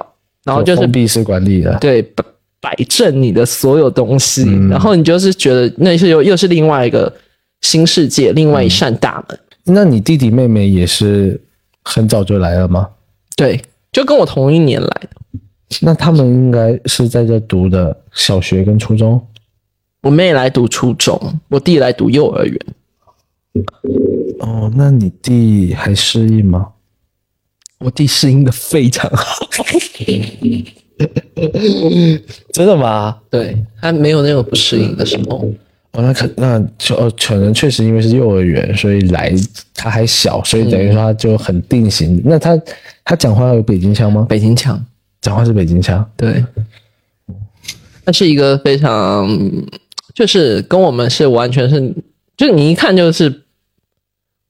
[0.45, 2.23] 然后就是封闭式管理的，对摆
[2.61, 7.13] 摆正你的所有东西，嗯然后你就是觉得那是又又是另外一个
[7.61, 9.37] 新世界，另外一扇大门。
[9.65, 11.37] 那你弟弟妹妹也是
[11.83, 12.87] 很早就来了吗？
[13.35, 15.09] 对，就跟我同一年来的。
[15.81, 19.21] 那他们应该是在这读的小学跟初中。
[20.01, 22.57] 我妹来读初中，我弟来读幼儿园。
[24.39, 26.67] 哦，那你弟还适应吗？
[27.79, 29.47] 我弟适应的非常好，
[32.51, 33.17] 真的吗？
[33.29, 35.47] 对他没有那种不适应的时候。
[35.93, 39.33] 哦，那可那就哦，可能确实因为是幼儿园，所以来
[39.73, 42.21] 他还小，所以等于说他就很定型。
[42.25, 42.59] 那他
[43.03, 44.25] 他讲话有北京腔吗？
[44.29, 44.83] 北京腔，
[45.21, 46.07] 讲话是北京腔。
[46.15, 46.43] 对，
[48.05, 49.27] 他是一个非常，
[50.13, 51.93] 就是跟我们是完全是，
[52.37, 53.43] 就你一看就是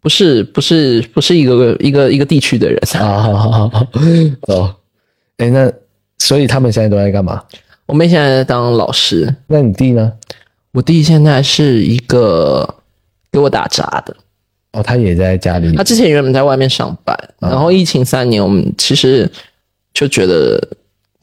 [0.02, 2.78] 不是不是不是一个一个一个地区的人。
[2.94, 3.88] 啊，好好好好
[4.42, 4.76] 哦，
[5.38, 5.72] 哎，那
[6.20, 7.44] 所以他们现在都在干嘛？
[7.86, 10.12] 我妹现在在当老师，那你弟呢？
[10.74, 12.76] 我弟现在是一个
[13.32, 14.16] 给我打杂的。
[14.74, 19.32] 哦，他也在家里他之前原本在外面上班，然后疫情三年，我们其实
[19.94, 20.62] 就觉得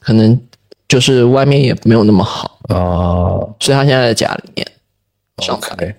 [0.00, 0.40] 可能
[0.88, 3.55] 就是外面也没有那么好，哦。
[3.61, 4.66] 所以他现在在家里面
[5.42, 5.94] 上班。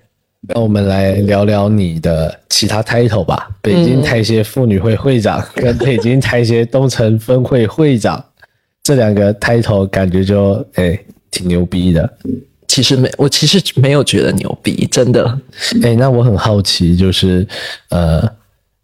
[0.48, 3.50] 那我们来聊聊你的其他 title 吧。
[3.62, 8.24] 北京台协妇女会会长跟 北京台协东城分会会长
[8.84, 11.00] 这两个 title 感觉就哎
[11.32, 12.18] 挺牛逼的。
[12.68, 15.26] 其实没，我其实没有觉得牛逼，真的。
[15.82, 17.48] 哎，那我很好奇，就是
[17.90, 18.30] 呃，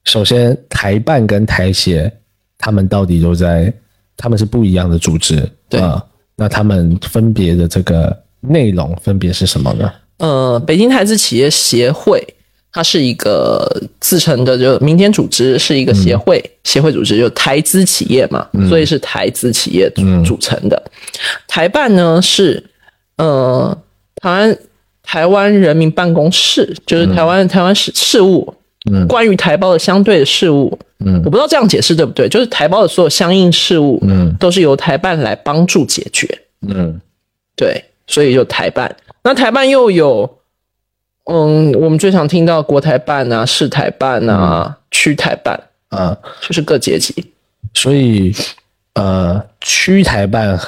[0.06, 2.12] 首先台办跟台协
[2.58, 3.74] 他们到底都在，
[4.16, 6.02] 他们是不一样的组织，对啊
[6.38, 9.92] 那他们分别的这个内容分别是什么呢？
[10.22, 12.26] 呃，北京台资企业协会，
[12.72, 13.68] 它是一个
[14.00, 20.82] 自成的就民间组织，是一个协会，协会组织就台资企业嘛，所以是台资企业组组成的。
[21.48, 22.64] 台办呢是
[23.18, 23.76] 呃
[24.22, 24.58] 台湾
[25.04, 28.54] 台湾人民办公室，就是台湾、台湾事事务。
[29.08, 36.28] 关于台胞的相对的事务，嗯，我不知道这样解释对不对，就是台胞的所有相应事务，嗯，都是由台办来帮助解决，
[36.68, 37.00] 嗯。
[37.56, 38.96] 对，所以就台办。
[39.24, 40.40] 那台办又有，
[41.26, 47.32] 嗯，我们最常听到国台办啊、市台办啊、区台办，啊，就是各阶级。
[47.74, 48.34] 所以
[48.96, 50.60] 呃，区台办、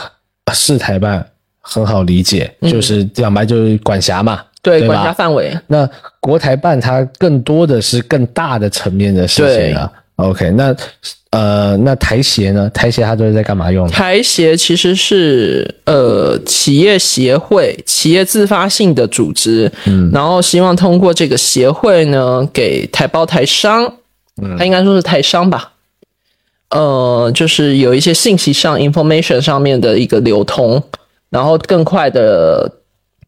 [0.54, 1.26] 市台办
[1.60, 5.58] 很好理解，就是讲白就是管辖嘛，对，对管辖范围。
[5.68, 5.90] 那
[6.20, 9.92] 国台办它更多的是更大的层面的事情啊。
[10.18, 10.76] OK，那
[11.32, 12.70] 呃，那台协呢？
[12.70, 13.92] 台协它都是在干嘛用的？
[13.92, 23.84] 台协其实是呃企业协会、企业自发性的组织，嗯，然后希望通过这个协会呢，给台胞台商，
[24.40, 25.72] 嗯，它应该说是台商吧，
[26.70, 30.84] 呃，就是有一些信息上、information 上面的一个流通，
[31.32, 32.72] 然后更快的，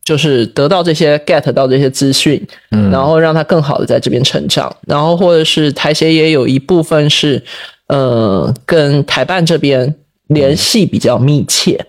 [0.05, 7.43] 就是得到这些 get 到这些资讯，嗯，然后让他更好的在这边成长，然后或者是台协也有一部分是，
[7.87, 9.95] 呃，跟台办这边
[10.27, 11.83] 联系比较密切，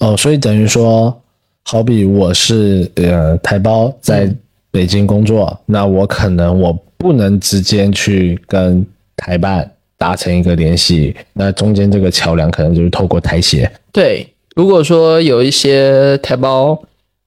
[0.00, 1.22] 哦，所以等于说，
[1.64, 4.34] 好比我是呃台胞在
[4.70, 13.70] 北京工作，那我可能我不能直接去跟台办达成一个联系，那中间这个桥梁可能就是透过台协。
[13.92, 16.82] 对，如果说有一些台胞，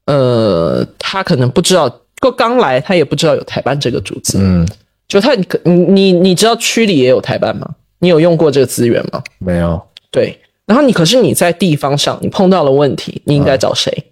[0.10, 1.88] 呃，他可能不知道，
[2.20, 4.68] 就刚来，他也不知道有台办这个组织，嗯，
[5.08, 7.76] 就他，你你你知道区里也有台办吗？
[8.00, 9.22] 你有用过这个资源吗？
[9.38, 9.80] 没有。
[10.10, 14.12] 对，然后你可是你在地方上，你碰到了问题，你应该找谁？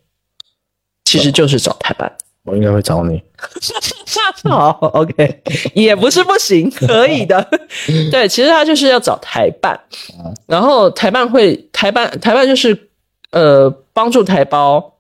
[1.04, 2.12] 其实就是找台办。
[2.44, 3.22] 我应该会找你。
[4.48, 5.42] 好，OK，
[5.74, 7.46] 也不是不行， 可以的。
[8.12, 9.80] 对，其实他就是要找台办，
[10.46, 12.90] 然后台办会台办台办就是
[13.32, 14.94] 呃帮助台胞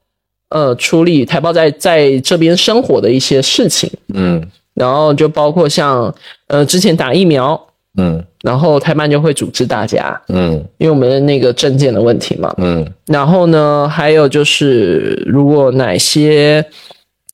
[0.50, 4.46] 呃处理台胞在在这边生活的一些事情，嗯。
[4.74, 6.14] 然后就包括像
[6.48, 7.60] 呃之前打疫苗，
[7.98, 8.24] 嗯。
[8.44, 10.54] 然后台办就会组织大家，嗯。
[10.78, 12.86] 因为我们的那个证件的问题嘛，嗯。
[13.06, 16.64] 然后呢，还有就是，如果哪些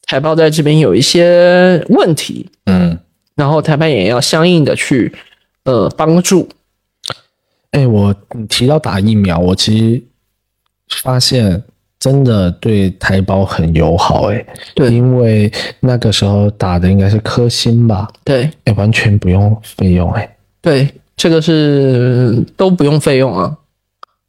[0.05, 2.97] 台胞在这边有一些问题，嗯。
[3.35, 5.11] 然后台办也要相应的去
[5.65, 6.47] 呃帮助。
[7.71, 10.03] 哎、我你提到打疫苗，我其实
[11.01, 11.63] 发现
[12.03, 14.45] 真的对台胞很友好、哎，
[14.75, 15.49] 对因为
[15.79, 23.55] 那个时候打的应该是科兴吧，对哎、完全不用费用、哎，对，这个是都不用费用啊。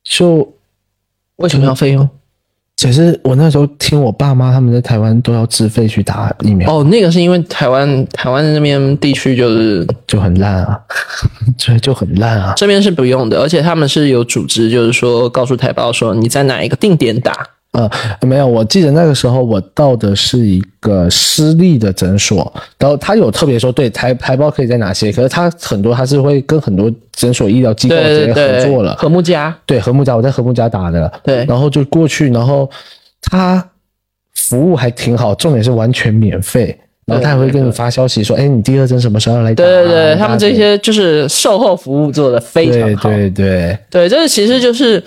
[0.04, 0.48] 就
[1.34, 2.08] 为什么要费用？
[2.76, 10.78] 其实我那时候听我爸妈他们在台湾都要自费去打疫苗，哦，那个是因为台湾台湾那边地区就是就很烂啊，
[11.58, 12.52] 对，就很烂啊。
[12.56, 17.34] 这边是不用的，而且他们是有组织，就是说告诉台胞说你在哪一个定点打。
[17.74, 17.90] 呃，
[18.22, 29.52] 没有，我记得那个时候我到的是一个私立的诊所，然后他有特别说，对台台胞可以在哪些，可是他很多他是会跟很多诊所医疗机构直接合作了，和睦家。
[29.66, 32.70] 对，和睦家，我在和睦家打的，对然后就过去，然后
[33.20, 33.68] 他
[34.34, 39.66] 服务还挺好，重点是完全免费，然后他还会给你发消息说，哎，你第二针什么时候来打啊？
[39.66, 43.10] 对对对，他们这些就是售后服务做的非常好对好。
[43.10, 45.02] 对对，对，这其实就是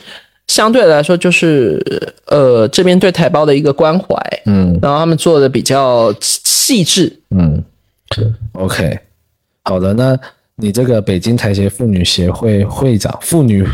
[0.47, 1.81] 相对来说，就是
[2.27, 7.19] 呃这边对台胞的一个关怀，嗯然后他们做的比较细致。
[7.31, 7.63] 嗯
[8.53, 8.97] ，OK，
[9.65, 10.17] 好的，那
[10.55, 13.67] 你这个北京台协妇女协会会长，妇女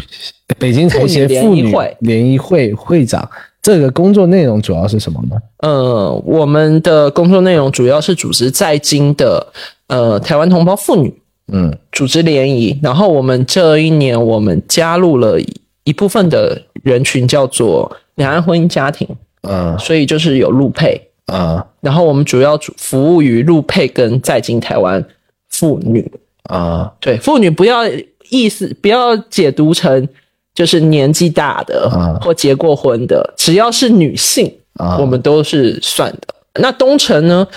[0.58, 3.30] 北京台协妇妇女联谊会会长，
[3.62, 5.38] 这个工作内容主要是什么呢？
[5.60, 9.46] 呃，我们的工作内容主要是组织在京的
[9.88, 11.14] 呃台湾同胞妇女
[11.52, 15.38] 嗯组织联谊，然后我们这一年我们加入了
[15.84, 19.08] 一一部分的人群叫做两岸婚姻家庭，
[19.42, 25.06] 嗯所以就是有陆配，啊然后我们主要主服务于陆配跟在京台湾
[25.50, 26.12] 妇女。
[26.50, 27.84] 啊对，妇女不要
[28.30, 30.08] 意思不要解读成
[30.54, 36.36] 就是年纪大的、啊或结过婚的，只要是女性，啊我们都是算的。
[36.62, 37.48] 那东城呢？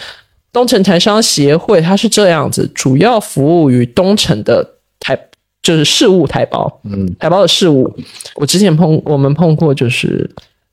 [0.52, 4.66] 东城台商协会它是这样子，主要服务于东城的
[4.98, 5.18] 台
[5.66, 7.92] 就是事务台胞，嗯台胞的事务。
[8.36, 10.30] 我之前碰我们碰过，就是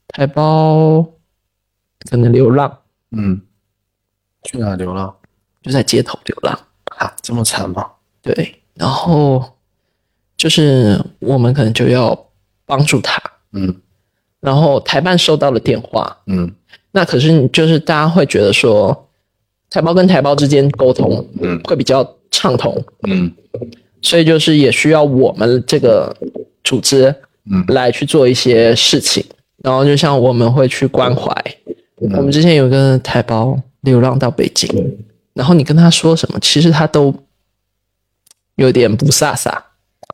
[0.10, 1.02] 台胞
[2.12, 2.78] 可能流浪，
[3.10, 3.41] 嗯，
[4.44, 5.12] 去哪流浪
[5.64, 6.54] 就在街头流浪。
[7.00, 7.12] 啊？
[7.24, 7.84] 这么惨吗？
[8.22, 9.44] 对，然后
[10.38, 12.28] 就是我们可能就要
[12.68, 13.20] 帮助他，
[13.54, 13.76] 嗯
[14.41, 16.54] 然后台办收到了电话，嗯
[16.91, 19.10] 那可是你就是大家会觉得说，
[19.72, 23.34] 台胞跟台胞之间沟通，嗯会比较畅通，嗯
[24.04, 26.16] 所以就是也需要我们这个
[26.64, 27.14] 组织，
[27.49, 29.26] 嗯来去做一些事情，
[29.64, 31.34] 然后就像我们会去关怀，
[32.01, 34.70] 嗯我们之前有个台胞流浪到北京，
[35.34, 37.14] 然后你跟他说什么，其实他都
[38.56, 39.51] 有点不飒飒。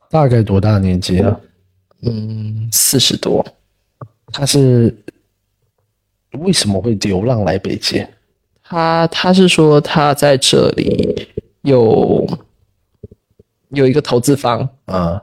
[0.08, 1.38] 大概多大年纪啊？
[2.02, 3.44] 嗯，四十多，
[4.32, 4.92] 他是
[6.38, 8.06] 为什么会流浪来北京？
[8.62, 11.28] 他他是说他在这里
[11.62, 12.26] 有
[13.70, 15.20] 有一个投资方，啊。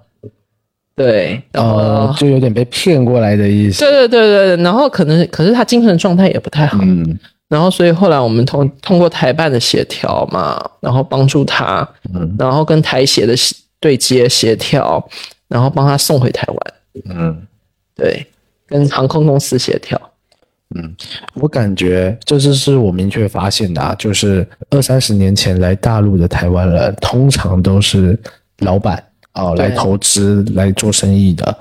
[0.95, 3.81] 对，然后、呃，就有点被骗过来的意思。
[3.81, 7.19] 对对对对，然后可能可是他精神状态也不太好，嗯。
[7.47, 12.35] 然后所以后来我们通通过台办的协调嘛，然后帮助他，嗯。
[12.39, 15.07] 然后跟台协的协对接协调，
[15.47, 17.47] 然后帮他送回台湾，嗯。
[17.95, 18.25] 对，
[18.65, 20.01] 跟航空公司协调，
[21.33, 28.19] 我感觉这就是我明确发现的啊，就是二三十年前来大陆的台湾人，通常都是
[28.59, 29.01] 老板
[29.31, 31.57] 啊、对来投资来做生意的。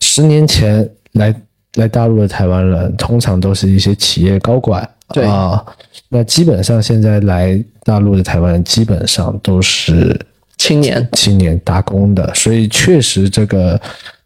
[0.00, 1.34] 十年前来
[1.74, 5.64] 来大陆的台湾人，通常都是一些企业高管对啊。
[6.08, 10.18] 那基本上现在来大陆的台湾人，基本上都是
[10.56, 13.80] 青年，青年打工的，所以确实这个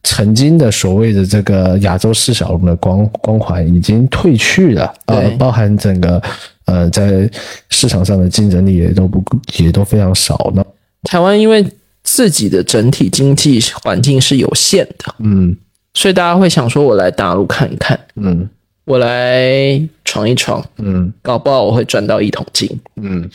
[0.05, 6.21] 曾经的所谓的这个亚洲四小龙的光光环已经褪去了，呃，包含整个
[6.65, 7.31] 呃在
[7.71, 9.23] 市场上的竞争力也都不
[9.59, 10.65] 也都非常少呢。
[11.05, 11.65] 台湾因为
[12.03, 15.57] 自己的整体经济环境是有限的，嗯。
[15.95, 18.49] 所以大家会想说，我来大陆看一看，嗯。
[18.85, 21.13] 我来闯一闯，嗯。
[21.23, 22.69] 搞不好我会赚到一桶金。
[22.97, 23.31] 嗯。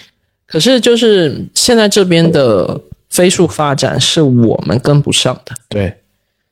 [0.45, 5.95] 可是就是现在这边的飞速发展是我们跟不上的，对，就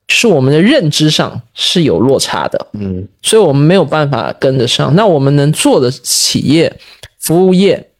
[0.07, 4.95] 是我们的认知上是有落差的，嗯所以我们没有办法跟得上。
[4.95, 6.71] 那我们能做的企业、
[7.19, 7.91] 服务业，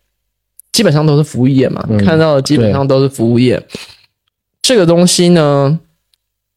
[0.72, 3.62] 基本上都是服务业嘛，嗯看到的基本上都是服务业。
[4.62, 5.80] 这个东西呢，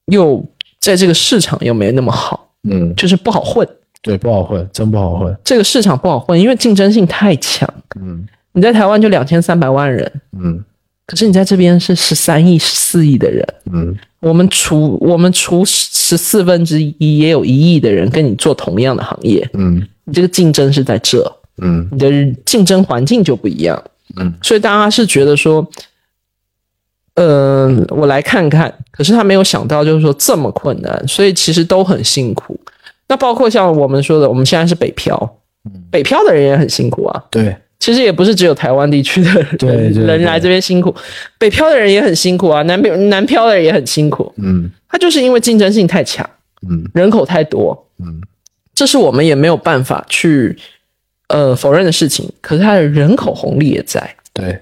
[0.07, 0.45] 又
[0.79, 3.67] 在这个市场又没那么好，嗯，就是不好混。
[4.01, 5.37] 对，不好混，真不好混。
[5.43, 7.69] 这个市场不好混，因为竞争性太强。
[8.01, 10.65] 嗯你在台湾就两千三百万人，嗯
[11.09, 13.45] 可是你在这边是十三亿、十四亿的人。
[13.73, 19.49] 嗯我们除我们除十四分之一，也有一亿的人跟你做同样的行业。
[19.55, 21.25] 嗯你这个竞争是在这，
[21.63, 22.11] 嗯你的
[22.45, 23.83] 竞争环境就不一样。
[24.17, 25.67] 嗯，所以大家是觉得说，
[27.15, 32.59] 嗯、我来看看，可是他没有想到，就是说这么困难，所以其实都很辛苦。
[33.07, 35.39] 那包括像我们说的，我们现在是北漂，
[35.91, 37.25] 北漂的人也很辛苦啊。
[37.31, 39.31] 对，其实也不是只有台湾地区的
[39.93, 40.95] 人来这边辛苦，
[41.39, 44.33] 北漂的人也很辛苦啊，南漂南漂的人也很辛苦。
[44.37, 44.71] 嗯。
[44.89, 46.29] 他就是因为竞争性太强，
[46.69, 46.85] 嗯。
[46.95, 48.21] 人口太多，嗯。
[48.75, 50.57] 这是我们也没有办法去
[51.29, 52.31] 呃否认的事情。
[52.41, 54.57] 可是它的人口红利也在，对，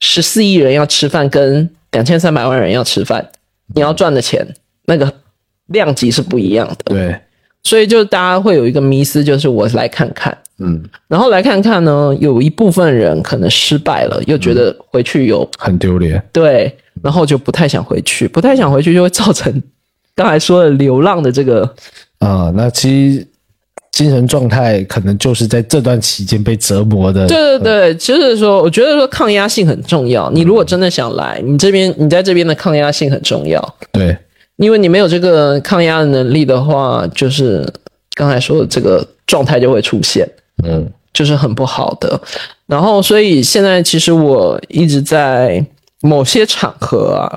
[0.00, 3.26] 十四亿人要吃饭，跟两千三百万人要吃饭，
[3.74, 4.46] 你要赚的钱
[4.84, 5.10] 那个
[5.68, 6.94] 量级是不一样的。
[6.94, 7.18] 对，
[7.62, 16.22] 所以就大家会有一个迷思，就是我来看看，嗯，然后来看看呢，有一部分人可能失败了，又觉得回去有很丢脸。
[16.32, 19.62] 对，然后就不太想回去，不太想回去就会造成
[20.14, 21.74] 刚才说的流浪的这个
[22.18, 23.26] 啊、那其实
[23.90, 27.26] 精神状态可能就是在这段期间被折磨的。
[27.26, 30.30] 对对对，就是说，我觉得说抗压性很重要。
[30.30, 34.16] 你如果真的想来，你这边你在这边的抗压性很重要，对
[34.56, 37.66] 因为你没有这个抗压的能力的话，就是
[38.14, 40.28] 刚才说的这个状态就会出现，
[40.64, 40.92] 嗯。
[41.12, 42.18] 就是很不好的。
[42.66, 45.62] 然后，所以现在其实我一直在
[46.00, 47.28] 某些场合啊，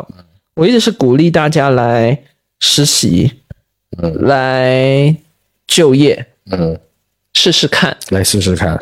[0.56, 2.18] 我一直是鼓励大家来
[2.60, 3.30] 实习，
[4.02, 4.22] 嗯。
[4.22, 5.14] 来
[5.68, 6.80] 就业，嗯，
[7.34, 8.82] 试试看，来试试看。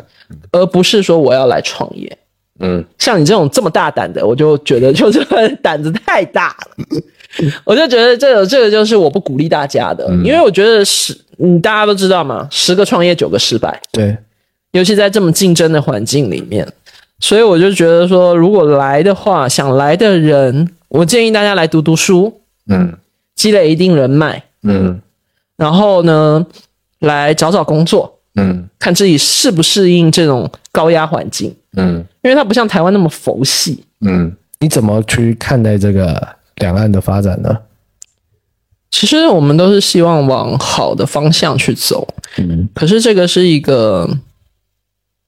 [0.52, 2.16] 而不是说我要来创业。
[2.60, 2.84] 嗯。
[3.00, 5.24] 像你这种这么大胆的，我就觉得就是
[5.60, 7.02] 胆子太大了。
[7.64, 14.16] 我就觉得这个这个就是我不鼓励大家的，因为我觉得十嗯大家都知道嘛，十个创业九个失败，对，
[14.74, 16.66] 尤其在这么竞争的环境里面，
[17.20, 22.92] 所以我就觉得说，如果来的话，想来的人，我建议大家来读读书，嗯。
[23.36, 25.00] 积累一定人脉，嗯。
[25.56, 26.44] 然后呢，
[27.00, 28.68] 来找找工作，嗯。
[28.80, 32.04] 看自己适不适应这种高压环境，嗯。
[32.22, 33.84] 因为它不像台湾那么佛系。
[34.00, 36.20] 嗯，你怎么去看待这个
[36.56, 37.56] 两岸的发展呢？
[38.90, 42.06] 其实我们都是希望往好的方向去走，
[42.38, 42.68] 嗯。
[42.74, 44.08] 可是这个是一个，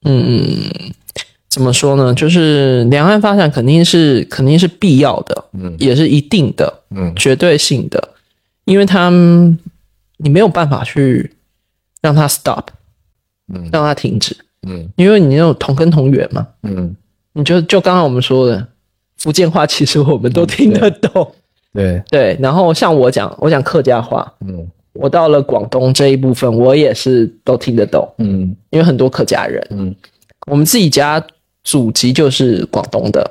[0.06, 0.92] 嗯，
[1.48, 2.14] 怎么说呢？
[2.14, 5.74] 就是两岸发展肯定是肯定是必要的，嗯。
[5.78, 7.12] 也是一定的，嗯。
[7.16, 8.10] 绝对性的，
[8.64, 9.58] 因为他们
[10.18, 11.32] 你没有办法去
[12.00, 12.68] 让它 stop，
[13.52, 13.68] 嗯。
[13.72, 14.36] 让它停止，
[14.66, 14.88] 嗯。
[14.96, 16.46] 因为你有同根同源嘛。
[16.62, 16.94] 嗯，
[17.32, 18.66] 你就就刚刚我们说的
[19.18, 21.34] 福建话，其实我们都听得懂，
[21.72, 22.36] 对，对。
[22.40, 24.66] 然后像我讲，我讲客家话，嗯
[24.98, 28.54] 我到了广东这一部分，我也是都听得懂，嗯。
[28.70, 29.94] 因为很多客家人，嗯。
[30.46, 31.22] 我们自己家
[31.64, 33.28] 祖籍就是广东的，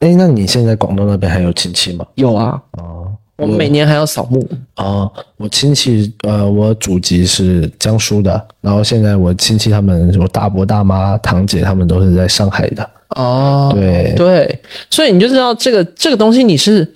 [0.00, 2.06] 哎，那你现在广东那边还有亲戚吗？
[2.16, 3.06] 有啊，哦
[3.36, 4.46] 我们每年还要扫墓，
[4.76, 12.90] 哦，我亲戚呃，我祖籍是江苏的，然后现在我亲戚他们，我大伯、大妈、堂姐他们都是在上海的。
[13.16, 16.86] 哦，对，对，所以你就知道这个这个东西你是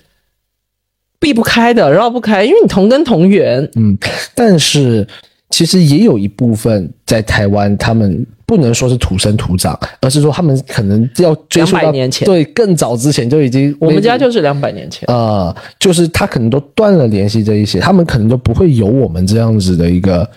[1.25, 3.97] 避不开的，绕不开，因为你同根同源，嗯，
[4.35, 5.09] 但是
[5.49, 11.91] 其实也有一部分在台湾，他们不能说是土生土长，而是说他们可能要追溯到
[12.27, 20.29] 对，更早之前就已经我们家就是两百年前，呃，就是他可能都断了联系这一些，他们可能都不会有我们这样子的一个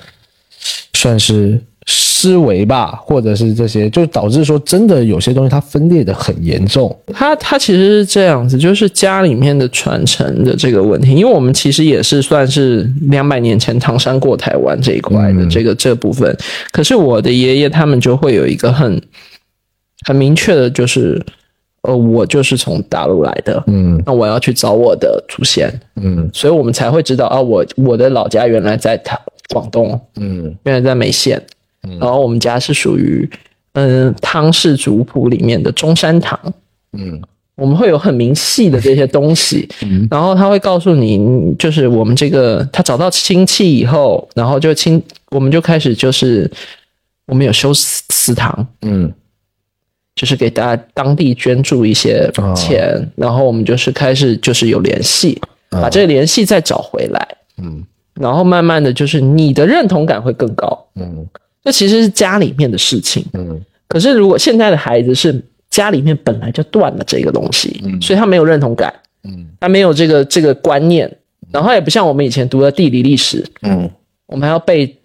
[0.94, 1.62] 算是
[2.18, 6.94] 思维吧，或者是这些，就导致说真的有些东西它分裂的很严重。
[7.14, 16.36] 它它其实是这样子，就是家里面的传承的这个问题，因为我们其实也是算是两百年前唐山过台湾这一块的这个、这部分，
[16.72, 19.00] 可是我的爷爷他们就会有一个很
[20.08, 21.24] 很明确的，就是
[21.84, 24.02] 呃，我就是从大陆来的，嗯。
[24.06, 26.28] 那我要去找我的祖先，嗯。
[26.34, 29.18] 所以我们才会知道啊，我我的老家原来在台
[29.54, 30.56] 广东，嗯。
[30.64, 31.42] 原来在梅县，
[32.00, 33.30] 然后我们家是属于
[33.74, 36.40] 嗯汤氏族谱里面的中山堂。
[36.94, 37.22] 嗯。
[37.56, 40.08] 我们会有很明细的这些东西，嗯。
[40.12, 46.50] 然后他会告诉你，就是我们这个他找到亲戚以后，然后就亲，我们就开始就是
[47.26, 49.12] 我们有修祠祠堂，嗯。
[50.16, 57.28] 就是给大家当地捐助一些钱，然后我们就是开始就是有联系，把这个联系再找回来，
[57.58, 57.84] 嗯。
[58.16, 61.28] 然后慢慢的就是你的认同感会更高，嗯
[61.68, 63.26] 这其实是家里面的事情。
[63.34, 63.62] 嗯。
[63.90, 65.38] 可是如果现在的孩子是
[65.70, 68.94] 家里面本来就断了这个东西，所以他没有认同感，
[69.26, 69.46] 嗯。
[69.60, 71.14] 他没有这个这个观念，
[71.52, 73.90] 然后也不像我们以前读的地理历史，嗯。
[74.28, 74.98] 我们还要背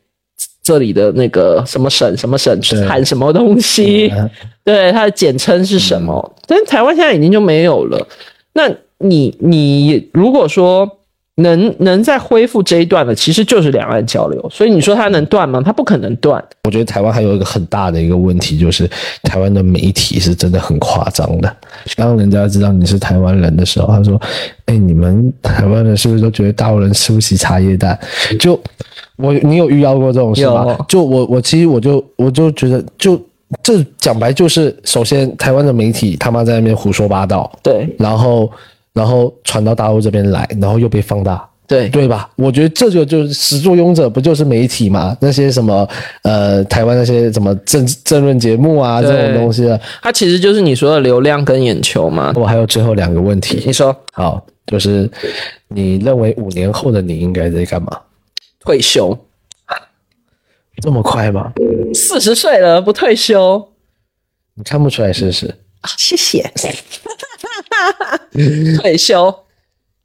[0.62, 2.86] 这里的那个什么省什么省对。
[2.86, 4.30] 产什么东西，嗯。
[4.62, 6.36] 对它的简称是什么？
[6.46, 8.06] 但是台湾现在已经就没有了。
[8.52, 10.88] 那你你如果说
[11.42, 14.48] 能能再恢复这一段的，其实就是两岸交流。
[14.50, 15.62] 所以你说它能断吗？
[15.64, 16.42] 它不可能断。
[16.64, 18.88] 我觉得台湾还有一个很大的一个问题，就是
[19.22, 21.56] 台湾的媒体是真的很夸张的。
[21.96, 24.20] 当人家知道你是台湾人的时候，他说
[24.66, 27.98] ：“哎，你们台湾人是不是都觉得大陆人吃不起茶叶蛋？”
[28.40, 28.58] 就
[29.16, 30.76] 我，你有遇到过这种事吗？
[30.88, 33.20] 就我，我其实我就我就觉得，就
[33.62, 38.50] 这讲白就是，首先台湾的媒体他妈在那边胡说八道，对然后
[38.92, 41.48] 然后传到大陆这边来，然后又被放大。
[41.64, 42.28] 对对吧？
[42.36, 45.16] 我觉得这就就是始作俑者，不就是媒体嘛？
[45.22, 45.88] 那些什么
[46.22, 49.80] 呃，台湾那些什么政政论节目啊，这种东西啊。
[50.02, 52.30] 它其实就是你说的流量跟眼球嘛。
[52.36, 55.10] 我还有最后两个问题，你说好，就是
[55.68, 57.98] 你认为五年后的你应该在干嘛？
[58.60, 59.16] 退休？
[60.82, 61.52] 这么快吗？
[61.94, 63.66] 四十岁了不退休？
[64.54, 65.54] 你看不出来，是不是？
[65.96, 66.52] 谢谢。
[68.80, 69.34] 退休，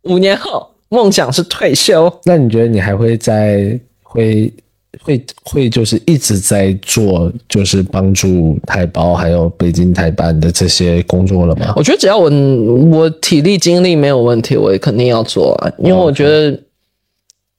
[0.03, 2.11] 五年后梦想是退休。
[2.25, 4.53] 那你觉得你还会在会
[5.01, 11.73] 会会就是一直在做，就是帮助台胞还有北京台办的这些工作了吗？
[11.75, 15.71] 我觉得只要我我体力精力没有问题，我也肯定要做啊。
[15.77, 16.59] 因为我觉得，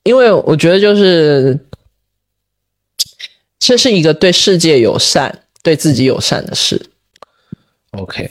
[0.03, 1.59] 因为我觉得就是
[3.59, 6.81] 这是一个对世界友善、对自己友善的事。
[7.93, 8.29] OK，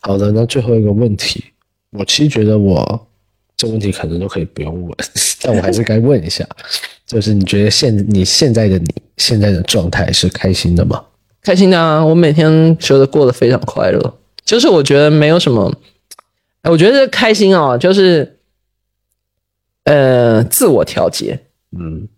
[0.00, 1.44] 好的，那最后一个问题，
[1.90, 3.06] 我其实觉得我
[3.56, 4.96] 这问题可能都可以不用问，
[5.42, 6.46] 但我还是该问一下，
[7.06, 11.04] 就是你觉得现你现在的你现在的状态是开心的吗？
[11.42, 15.72] 开心的啊，我每天觉得过得非常快乐，就是我觉得没有什么，
[16.62, 18.38] 哎我觉得开心哦，就是
[19.84, 21.38] 呃自我调节，
[21.78, 22.08] 嗯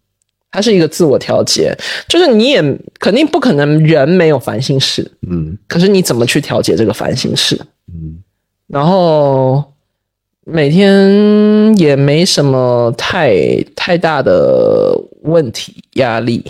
[0.53, 1.75] 它是一个自我调节，
[2.07, 2.63] 就是你也
[3.01, 5.59] 肯定不可能人没有烦心事，嗯。
[5.67, 7.59] 可是你怎么去调节这个烦心事？
[7.89, 8.23] 嗯。
[8.69, 9.65] 然后
[10.45, 16.45] 每天也没什么太太大的问题压力，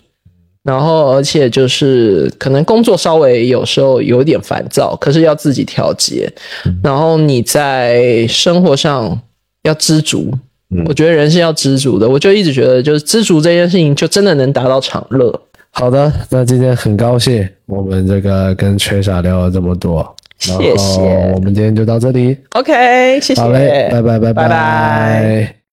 [0.62, 6.32] 然后而且就是可能工作稍微有时候有点烦躁，可是要自己调节。
[6.82, 9.20] 然后你在生活上
[9.62, 10.32] 要知足，
[10.86, 12.08] 我觉得人是要知足的。
[12.08, 15.40] 我就一直觉得，就是知足这件事情，就真的能达到长乐。
[15.70, 21.00] 好的，那今天很高兴我们这个跟缺傻聊了这么多，谢谢。
[21.34, 24.32] 我们今天就到这里，OK，谢谢，好嘞，拜拜拜。
[24.32, 25.61] 拜拜